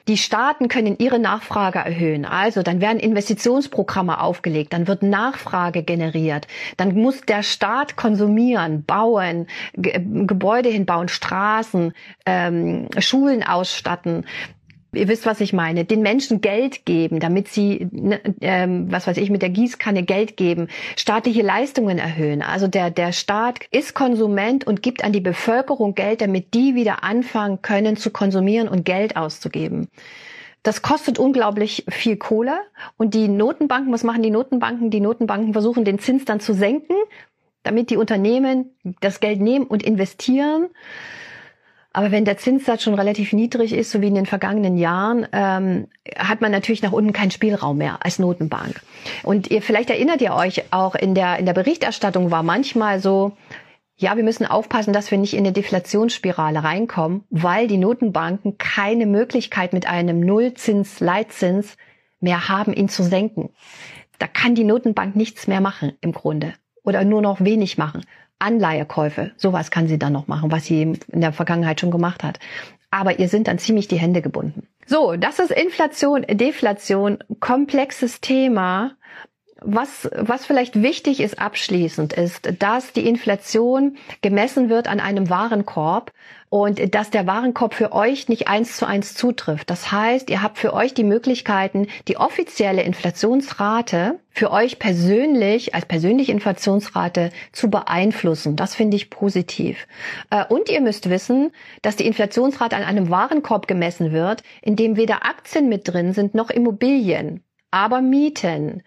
Die 0.08 0.18
Staaten 0.18 0.70
können 0.70 0.98
ihre 0.98 1.20
Nachfrage 1.20 1.78
erhöhen. 1.78 2.26
Also 2.26 2.64
dann 2.64 2.82
werden 2.82 3.00
Investitionsprogramme 3.00 4.20
aufgelegt, 4.22 4.74
dann 4.74 4.88
wird 4.88 5.04
Nachfrage 5.04 5.84
generiert, 5.84 6.48
dann 6.78 6.96
muss 6.96 7.22
der 7.22 7.44
Staat 7.44 7.96
konsumieren, 7.96 8.84
bauen, 8.86 9.46
Gebäude 9.74 10.70
hinbauen, 10.70 11.08
Straßen, 11.08 11.94
ähm, 12.26 12.88
Schulen 12.98 13.44
ausstatten. 13.44 14.26
Ihr 14.92 15.08
wisst, 15.08 15.28
was 15.28 15.40
ich 15.40 15.54
meine. 15.54 15.86
Den 15.86 16.02
Menschen 16.02 16.42
Geld 16.42 16.86
geben, 16.86 17.20
damit 17.20 17.48
sie, 17.48 17.88
ne, 17.92 18.20
ähm, 18.42 18.92
was 18.92 19.06
weiß 19.06 19.18
ich, 19.18 19.30
mit 19.30 19.44
der 19.44 19.50
Gießkanne 19.50 20.04
Geld 20.04 20.36
geben, 20.36 20.68
staatliche 20.96 21.44
Leistungen 21.44 22.00
erhöhen. 22.00 22.42
Also 22.42 22.68
der, 22.68 22.90
der 22.90 23.12
Staat 23.12 23.60
ist 23.70 23.94
Konsument 23.94 24.66
und 24.66 24.82
gibt 24.82 25.04
an 25.04 25.14
die 25.14 25.22
Bevölkerung 25.22 25.94
Geld, 25.94 26.22
damit 26.22 26.56
die 26.56 26.74
wieder 26.74 27.04
anfangen 27.04 27.62
können 27.62 27.98
zu 27.98 28.10
konsumieren 28.10 28.68
und 28.68 28.84
Geld 28.84 29.16
auszugeben. 29.16 29.90
Das 30.64 30.82
kostet 30.82 31.20
unglaublich 31.20 31.86
viel 31.90 32.18
Kohle. 32.18 32.60
Und 32.98 33.14
die 33.14 33.28
Notenbanken, 33.28 33.94
was 33.94 34.04
machen 34.04 34.24
die 34.24 34.32
Notenbanken? 34.32 34.90
Die 34.90 35.00
Notenbanken 35.00 35.54
versuchen 35.54 35.86
den 35.86 36.00
Zins 36.00 36.26
dann 36.26 36.40
zu 36.40 36.54
senken, 36.54 36.96
damit 37.64 37.92
die 37.92 37.98
Unternehmen 37.98 38.72
das 39.02 39.20
Geld 39.20 39.40
nehmen 39.40 39.68
und 39.68 39.84
investieren. 39.84 40.68
Aber 41.92 42.12
wenn 42.12 42.24
der 42.24 42.38
Zinssatz 42.38 42.84
schon 42.84 42.94
relativ 42.94 43.34
niedrig 43.34 43.74
ist, 43.74 43.90
so 43.90 44.02
wie 44.02 44.08
in 44.08 44.16
den 44.16 44.28
vergangenen 44.28 44.78
Jahren, 44.78 45.28
ähm, 45.32 45.88
hat 46.18 46.40
man 46.40 46.52
natürlich 46.52 46.84
nach 46.84 46.92
unten 46.92 47.14
keinen 47.14 47.32
Spielraum 47.32 47.78
mehr 47.78 48.06
als 48.06 48.20
Notenbank. 48.20 48.82
Und 49.24 49.50
ihr, 49.50 49.62
vielleicht 49.62 49.90
erinnert 49.90 50.22
ihr 50.22 50.34
euch 50.36 50.72
auch 50.72 50.94
in 50.94 51.16
der, 51.16 51.40
in 51.40 51.48
der 51.48 51.54
Berichterstattung 51.54 52.30
war 52.30 52.44
manchmal 52.44 53.00
so, 53.00 53.34
ja, 53.98 54.16
wir 54.16 54.24
müssen 54.24 54.46
aufpassen, 54.46 54.94
dass 54.94 55.10
wir 55.12 55.18
nicht 55.18 55.34
in 55.34 55.40
eine 55.40 55.52
Deflationsspirale 55.52 56.64
reinkommen, 56.64 57.26
weil 57.32 57.68
die 57.68 57.78
Notenbanken 57.78 58.58
keine 58.58 59.06
Möglichkeit 59.06 59.74
mit 59.74 59.88
einem 59.88 60.22
Nullzins, 60.22 61.00
Leitzins 61.00 61.76
mehr 62.22 62.48
haben, 62.48 62.72
ihn 62.72 62.88
zu 62.88 63.04
senken. 63.04 63.50
Da 64.20 64.28
kann 64.28 64.56
die 64.56 64.64
Notenbank 64.64 65.16
nichts 65.16 65.48
mehr 65.48 65.60
machen 65.60 65.94
im 66.02 66.14
Grunde 66.14 66.54
oder 66.84 67.04
nur 67.04 67.22
noch 67.22 67.42
wenig 67.42 67.78
machen. 67.78 68.06
Anleihekäufe, 68.40 69.32
sowas 69.38 69.72
kann 69.72 69.88
sie 69.88 70.00
dann 70.00 70.14
noch 70.14 70.28
machen, 70.28 70.52
was 70.52 70.66
sie 70.66 70.82
in 70.82 71.22
der 71.22 71.34
Vergangenheit 71.34 71.80
schon 71.80 71.92
gemacht 71.92 72.24
hat. 72.24 72.40
Aber 72.92 73.20
ihr 73.20 73.30
sind 73.30 73.48
dann 73.48 73.60
ziemlich 73.60 73.88
die 73.88 74.00
Hände 74.00 74.22
gebunden. 74.22 74.68
So, 74.86 75.16
das 75.16 75.38
ist 75.38 75.52
Inflation, 75.52 76.26
Deflation, 76.28 77.20
komplexes 77.40 78.22
Thema. 78.22 78.94
Was, 79.62 80.10
was 80.16 80.46
vielleicht 80.46 80.82
wichtig 80.82 81.20
ist 81.20 81.40
abschließend 81.40 82.14
ist, 82.14 82.50
dass 82.60 82.94
die 82.94 83.08
Inflation 83.08 83.98
gemessen 84.22 84.70
wird 84.70 84.88
an 84.88 85.00
einem 85.00 85.30
Warenkorb 85.30 86.14
und 86.50 86.96
dass 86.96 87.12
der 87.12 87.28
Warenkorb 87.28 87.74
für 87.74 87.92
euch 87.92 88.28
nicht 88.28 88.48
eins 88.48 88.78
zu 88.78 88.86
eins 88.86 89.14
zutrifft. 89.14 89.70
Das 89.70 89.92
heißt, 89.92 90.30
ihr 90.30 90.42
habt 90.42 90.58
für 90.58 90.74
euch 90.74 90.94
die 90.94 91.04
Möglichkeiten, 91.04 91.88
die 92.08 92.18
offizielle 92.18 92.82
Inflationsrate 92.82 94.20
für 94.32 94.52
euch 94.52 94.80
persönlich 94.80 95.76
als 95.76 95.86
persönliche 95.86 96.32
Inflationsrate 96.32 97.32
zu 97.52 97.70
beeinflussen. 97.70 98.56
Das 98.56 98.76
finde 98.76 98.98
ich 98.98 99.10
positiv. 99.10 99.88
Äh, 100.32 100.46
und 100.46 100.70
ihr 100.70 100.82
müsst 100.82 101.10
wissen, 101.10 101.52
dass 101.82 101.98
die 101.98 102.08
Inflationsrate 102.08 102.76
an 102.76 102.84
einem 102.84 103.10
Warenkorb 103.10 103.68
gemessen 103.68 104.12
wird, 104.12 104.42
in 104.62 104.76
dem 104.76 104.96
weder 104.96 105.26
Aktien 105.26 105.70
mit 105.70 105.88
drin 105.88 106.14
sind 106.14 106.34
noch 106.34 106.50
Immobilien, 106.50 107.44
aber 107.72 108.02
Mieten. 108.02 108.84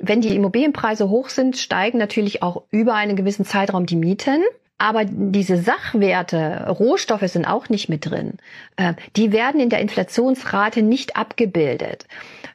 Wenn 0.00 0.20
die 0.20 0.34
Immobilienpreise 0.34 1.08
hoch 1.08 1.28
sind, 1.28 1.56
steigen 1.56 1.98
natürlich 1.98 2.42
auch 2.42 2.62
über 2.70 2.94
einen 2.94 3.16
gewissen 3.16 3.44
Zeitraum 3.44 3.86
die 3.86 3.96
Mieten. 3.96 4.42
Aber 4.80 5.04
diese 5.04 5.56
Sachwerte, 5.56 6.66
Rohstoffe 6.68 7.26
sind 7.28 7.46
auch 7.46 7.68
nicht 7.68 7.88
mit 7.88 8.08
drin. 8.08 8.34
Äh, 8.76 8.94
die 9.16 9.32
werden 9.32 9.60
in 9.60 9.70
der 9.70 9.80
Inflationsrate 9.80 10.82
nicht 10.82 11.16
abgebildet. 11.16 12.06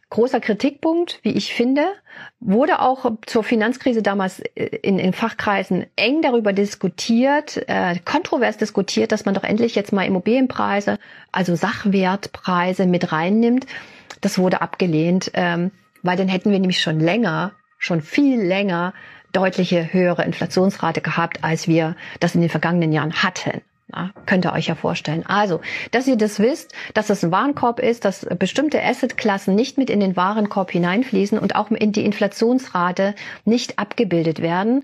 Großer 0.10 0.39
Kritikpunkt, 0.39 1.19
wie 1.23 1.32
ich 1.32 1.53
finde, 1.53 1.84
wurde 2.39 2.79
auch 2.79 3.12
zur 3.25 3.43
Finanzkrise 3.43 4.01
damals 4.01 4.39
äh, 4.39 4.67
in, 4.84 4.99
in 4.99 5.12
Fachkreisen 5.12 5.86
eng 5.97 6.21
darüber 6.21 6.53
diskutiert, 6.53 7.58
äh, 7.67 7.99
kontrovers 8.06 8.58
diskutiert, 8.58 9.12
dass 9.12 9.25
man 9.25 9.34
doch 9.34 9.43
endlich 9.43 9.75
jetzt 9.75 9.91
mal 9.91 10.06
Immobilienpreise, 10.06 10.99
also 11.34 11.56
Sachwertpreise 11.56 12.86
mit 12.86 13.12
reinnimmt. 13.12 13.65
Das 14.21 14.38
wurde 14.38 14.62
abgelehnt, 14.62 15.32
ähm, 15.34 15.71
weil 16.04 16.18
dann 16.18 16.28
hätten 16.28 16.52
wir 16.52 16.60
nämlich 16.60 16.82
schon 16.82 17.00
länger, 17.00 17.54
schon 17.80 18.02
viel 18.02 18.42
länger 18.42 18.94
deutliche 19.32 19.92
höhere 19.92 20.24
Inflationsrate 20.24 21.02
gehabt, 21.02 21.44
als 21.44 21.68
wir 21.68 21.96
das 22.20 22.36
in 22.36 22.42
den 22.42 22.50
vergangenen 22.50 22.92
Jahren 22.92 23.13
hatten. 23.13 23.62
Ja, 23.94 24.12
könnt 24.26 24.46
ihr 24.46 24.54
euch 24.54 24.68
ja 24.68 24.76
vorstellen. 24.76 25.26
Also, 25.26 25.62
dass 25.92 26.08
ihr 26.08 26.16
das 26.16 26.39
wisst, 26.39 26.74
dass 26.94 27.08
das 27.08 27.24
ein 27.24 27.32
Warenkorb 27.32 27.80
ist, 27.80 28.06
dass 28.06 28.26
bestimmte 28.39 28.82
Assetklassen 28.82 29.56
nicht 29.56 29.78
mit 29.78 29.89
in 29.89 30.00
den 30.00 30.16
Warenkorb 30.16 30.72
hineinfließen 30.72 31.38
und 31.38 31.56
auch 31.56 31.70
in 31.70 31.92
die 31.92 32.06
Inflationsrate 32.06 33.13
nicht 33.46 33.78
abgebildet 33.80 34.42
werden 34.42 34.84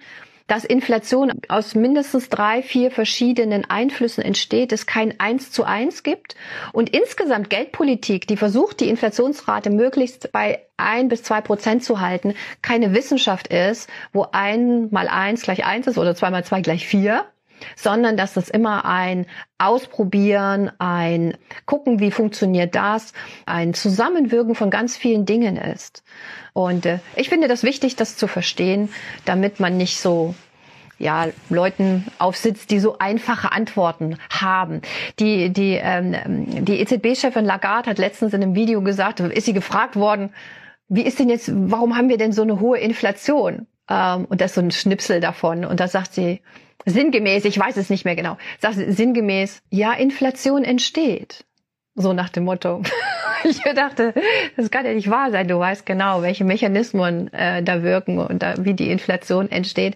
dass 0.49 0.65
Inflation 0.65 1.31
aus 1.47 1.75
mindestens 1.75 2.27
drei, 2.27 2.62
vier 2.62 2.91
verschiedenen 2.91 3.69
Einflüssen 3.69 4.23
entsteht, 4.23 4.71
es 4.71 4.85
kein 4.85 5.19
Eins 5.19 5.51
zu 5.51 5.63
eins 5.63 6.03
gibt. 6.03 6.35
Und 6.73 6.89
insgesamt 6.89 7.49
Geldpolitik, 7.49 8.27
die 8.27 8.35
versucht, 8.35 8.79
die 8.79 8.89
Inflationsrate 8.89 9.69
möglichst 9.69 10.31
bei 10.31 10.65
ein 10.75 11.07
bis 11.07 11.23
zwei 11.23 11.41
Prozent 11.41 11.83
zu 11.83 11.99
halten, 11.99 12.33
keine 12.62 12.93
Wissenschaft 12.93 13.47
ist, 13.47 13.89
wo 14.12 14.25
ein 14.31 14.89
mal 14.91 15.07
eins 15.07 15.43
gleich 15.43 15.65
eins 15.65 15.88
ist 15.88 15.97
oder 15.97 16.15
zwei 16.15 16.31
mal 16.31 16.43
zwei 16.43 16.62
gleich 16.62 16.88
vier, 16.88 17.25
sondern 17.75 18.17
dass 18.17 18.33
das 18.33 18.49
immer 18.49 18.85
ein 18.85 19.25
Ausprobieren, 19.57 20.71
ein 20.79 21.35
Gucken, 21.65 21.99
wie 21.99 22.11
funktioniert 22.11 22.75
das, 22.75 23.13
ein 23.45 23.73
Zusammenwirken 23.73 24.55
von 24.55 24.69
ganz 24.69 24.95
vielen 24.95 25.25
Dingen 25.25 25.57
ist. 25.57 26.03
Und 26.53 26.85
äh, 26.85 26.99
ich 27.15 27.29
finde 27.29 27.47
das 27.47 27.63
wichtig, 27.63 27.95
das 27.95 28.17
zu 28.17 28.27
verstehen, 28.27 28.89
damit 29.25 29.59
man 29.59 29.77
nicht 29.77 29.99
so 29.99 30.35
ja, 30.99 31.27
Leuten 31.49 32.05
aufsitzt, 32.19 32.71
die 32.71 32.79
so 32.79 32.97
einfache 32.99 33.51
Antworten 33.51 34.17
haben. 34.29 34.81
Die, 35.19 35.49
die, 35.49 35.79
ähm, 35.81 36.65
die 36.65 36.79
EZB-Chefin 36.81 37.45
Lagarde 37.45 37.89
hat 37.89 37.97
letztens 37.97 38.33
in 38.33 38.43
einem 38.43 38.53
Video 38.53 38.81
gesagt, 38.81 39.21
ist 39.21 39.45
sie 39.45 39.53
gefragt 39.53 39.95
worden, 39.95 40.33
wie 40.89 41.03
ist 41.03 41.19
denn 41.19 41.29
jetzt, 41.29 41.51
warum 41.53 41.95
haben 41.95 42.09
wir 42.09 42.17
denn 42.17 42.33
so 42.33 42.41
eine 42.41 42.59
hohe 42.59 42.79
Inflation? 42.79 43.67
Ähm, 43.89 44.25
und 44.25 44.41
das 44.41 44.51
ist 44.51 44.55
so 44.55 44.61
ein 44.61 44.71
Schnipsel 44.71 45.21
davon. 45.21 45.63
Und 45.63 45.79
da 45.79 45.87
sagt 45.87 46.13
sie, 46.13 46.41
sinngemäß, 46.89 47.45
ich 47.45 47.58
weiß 47.58 47.78
es 47.78 47.89
nicht 47.89 48.06
mehr 48.06 48.15
genau, 48.15 48.38
sagt 48.60 48.75
sinngemäß, 48.75 49.62
ja, 49.69 49.93
Inflation 49.93 50.63
entsteht. 50.63 51.45
So 51.95 52.13
nach 52.13 52.30
dem 52.30 52.45
Motto. 52.45 52.82
ich 53.43 53.62
dachte, 53.62 54.13
das 54.56 54.71
kann 54.71 54.86
ja 54.86 54.93
nicht 54.93 55.10
wahr 55.10 55.32
sein. 55.32 55.47
Du 55.47 55.60
weißt 55.60 55.86
genau, 55.86 56.21
welche 56.21 56.45
Mechanismen 56.45 57.32
äh, 57.34 57.62
da 57.62 57.84
wirken 57.84 58.19
und 58.19 58.41
da, 58.41 58.54
wie 58.60 58.73
die 58.73 58.89
Inflation 58.89 59.52
entsteht. 59.52 59.95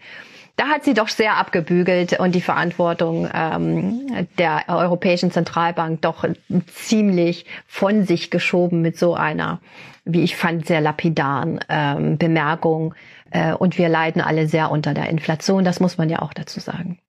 Da 0.55 0.67
hat 0.67 0.83
sie 0.83 0.93
doch 0.93 1.07
sehr 1.07 1.37
abgebügelt 1.37 2.19
und 2.19 2.35
die 2.35 2.41
Verantwortung 2.41 3.27
ähm, 3.33 4.27
der 4.37 4.65
Europäischen 4.67 5.31
Zentralbank 5.31 6.01
doch 6.01 6.25
ziemlich 6.67 7.45
von 7.65 8.05
sich 8.05 8.29
geschoben 8.29 8.81
mit 8.81 8.97
so 8.99 9.15
einer, 9.15 9.61
wie 10.05 10.23
ich 10.23 10.35
fand, 10.35 10.67
sehr 10.67 10.81
lapidaren 10.81 11.59
ähm, 11.69 12.17
Bemerkung. 12.19 12.93
Äh, 13.33 13.53
und 13.53 13.77
wir 13.77 13.89
leiden 13.89 14.21
alle 14.21 14.47
sehr 14.47 14.71
unter 14.71 14.93
der 14.93 15.09
Inflation, 15.09 15.65
das 15.65 15.79
muss 15.79 15.97
man 15.97 16.09
ja 16.09 16.21
auch 16.21 16.33
dazu 16.33 16.59
sagen. 16.59 16.99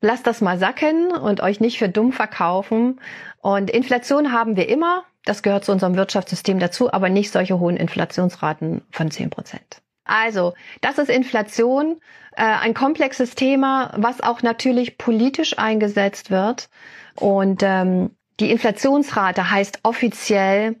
Lasst 0.00 0.26
das 0.26 0.40
mal 0.40 0.58
sacken 0.58 1.12
und 1.12 1.40
euch 1.40 1.60
nicht 1.60 1.78
für 1.78 1.88
dumm 1.88 2.12
verkaufen. 2.12 3.00
Und 3.40 3.70
Inflation 3.70 4.32
haben 4.32 4.56
wir 4.56 4.68
immer. 4.68 5.04
Das 5.24 5.42
gehört 5.42 5.64
zu 5.64 5.72
unserem 5.72 5.96
Wirtschaftssystem 5.96 6.58
dazu, 6.58 6.92
aber 6.92 7.08
nicht 7.08 7.32
solche 7.32 7.58
hohen 7.58 7.76
Inflationsraten 7.76 8.82
von 8.90 9.10
10 9.10 9.30
Prozent. 9.30 9.82
Also, 10.04 10.54
das 10.80 10.98
ist 10.98 11.10
Inflation, 11.10 11.96
äh, 12.36 12.42
ein 12.42 12.74
komplexes 12.74 13.34
Thema, 13.34 13.92
was 13.96 14.20
auch 14.20 14.42
natürlich 14.42 14.98
politisch 14.98 15.58
eingesetzt 15.58 16.30
wird. 16.30 16.68
Und 17.16 17.62
ähm, 17.62 18.10
die 18.38 18.50
Inflationsrate 18.50 19.50
heißt 19.50 19.80
offiziell 19.82 20.76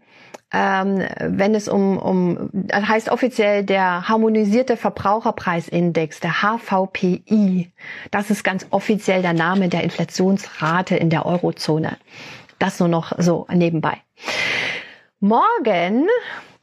ähm, 0.52 1.02
wenn 1.20 1.54
es 1.54 1.68
um, 1.68 1.98
um, 1.98 2.50
das 2.52 2.86
heißt 2.86 3.08
offiziell 3.10 3.64
der 3.64 4.08
harmonisierte 4.08 4.76
Verbraucherpreisindex, 4.76 6.20
der 6.20 6.34
HVPI. 6.42 7.72
Das 8.10 8.30
ist 8.30 8.44
ganz 8.44 8.66
offiziell 8.70 9.22
der 9.22 9.32
Name 9.32 9.68
der 9.68 9.82
Inflationsrate 9.82 10.96
in 10.96 11.10
der 11.10 11.26
Eurozone. 11.26 11.96
Das 12.58 12.78
nur 12.80 12.88
noch 12.88 13.12
so 13.18 13.46
nebenbei. 13.52 13.98
Morgen 15.20 16.06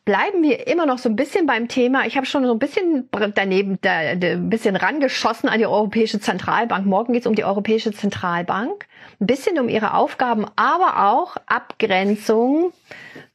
bleiben 0.06 0.44
wir 0.44 0.68
immer 0.68 0.86
noch 0.86 0.98
so 0.98 1.10
ein 1.10 1.16
bisschen 1.16 1.46
beim 1.46 1.68
Thema. 1.68 2.06
Ich 2.06 2.18
habe 2.18 2.26
schon 2.26 2.46
so 2.46 2.52
ein 2.52 2.60
bisschen 2.60 3.10
daneben, 3.36 3.78
da, 3.82 3.92
ein 3.92 4.50
bisschen 4.50 4.76
rangeschossen 4.76 5.50
an 5.50 5.60
die 5.60 5.66
Europäische 5.66 6.20
Zentralbank. 6.20 6.86
Morgen 6.86 7.14
geht 7.14 7.24
es 7.24 7.28
um 7.28 7.36
die 7.36 7.46
Europäische 7.46 7.92
Zentralbank, 7.92 8.86
ein 9.20 9.28
bisschen 9.28 9.60
um 9.60 9.70
ihre 9.70 9.94
Aufgaben, 9.94 10.46
aber 10.56 11.10
auch 11.10 11.38
Abgrenzung 11.46 12.74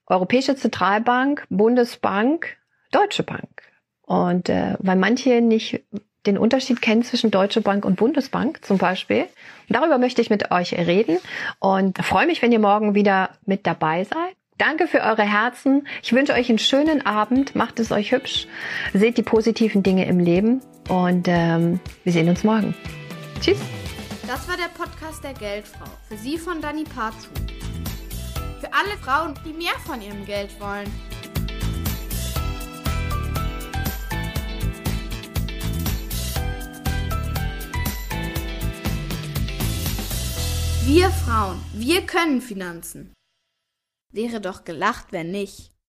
Europäische 0.08 0.56
Zentralbank, 0.56 1.46
Bundesbank, 1.50 2.56
Deutsche 2.90 3.22
Bank. 3.22 3.62
Und 4.02 4.48
äh, 4.48 4.74
weil 4.78 4.96
manche 4.96 5.40
nicht 5.40 5.82
den 6.26 6.38
Unterschied 6.38 6.82
kennen 6.82 7.02
zwischen 7.02 7.30
Deutsche 7.30 7.60
Bank 7.60 7.84
und 7.84 7.96
Bundesbank 7.96 8.64
zum 8.64 8.78
Beispiel. 8.78 9.22
Und 9.68 9.76
darüber 9.76 9.98
möchte 9.98 10.22
ich 10.22 10.30
mit 10.30 10.50
euch 10.50 10.72
reden 10.72 11.18
und 11.58 11.98
freue 11.98 12.26
mich, 12.26 12.42
wenn 12.42 12.52
ihr 12.52 12.58
morgen 12.58 12.94
wieder 12.94 13.30
mit 13.46 13.66
dabei 13.66 14.04
seid. 14.04 14.34
Danke 14.58 14.88
für 14.88 15.00
eure 15.00 15.22
Herzen. 15.22 15.86
Ich 16.02 16.12
wünsche 16.12 16.32
euch 16.32 16.48
einen 16.48 16.58
schönen 16.58 17.06
Abend. 17.06 17.54
Macht 17.54 17.78
es 17.78 17.92
euch 17.92 18.10
hübsch. 18.10 18.48
Seht 18.92 19.16
die 19.16 19.22
positiven 19.22 19.84
Dinge 19.84 20.06
im 20.06 20.18
Leben. 20.18 20.60
Und 20.88 21.28
ähm, 21.28 21.78
wir 22.02 22.12
sehen 22.12 22.28
uns 22.28 22.42
morgen. 22.42 22.74
Tschüss. 23.40 23.60
Das 24.26 24.48
war 24.48 24.56
der 24.56 24.68
Podcast 24.76 25.22
der 25.22 25.34
Geldfrau. 25.34 25.86
Für 26.08 26.16
Sie 26.16 26.36
von 26.36 26.60
Dani 26.60 26.84
Parzu. 26.84 27.28
Für 28.68 28.74
alle 28.74 28.98
Frauen, 28.98 29.34
die 29.46 29.54
mehr 29.54 29.78
von 29.86 30.02
ihrem 30.02 30.26
Geld 30.26 30.50
wollen. 30.60 30.92
Wir 40.84 41.08
Frauen, 41.10 41.58
wir 41.72 42.04
können 42.04 42.42
Finanzen. 42.42 43.14
Wäre 44.12 44.40
doch 44.40 44.64
gelacht, 44.64 45.12
wenn 45.12 45.30
nicht. 45.30 45.72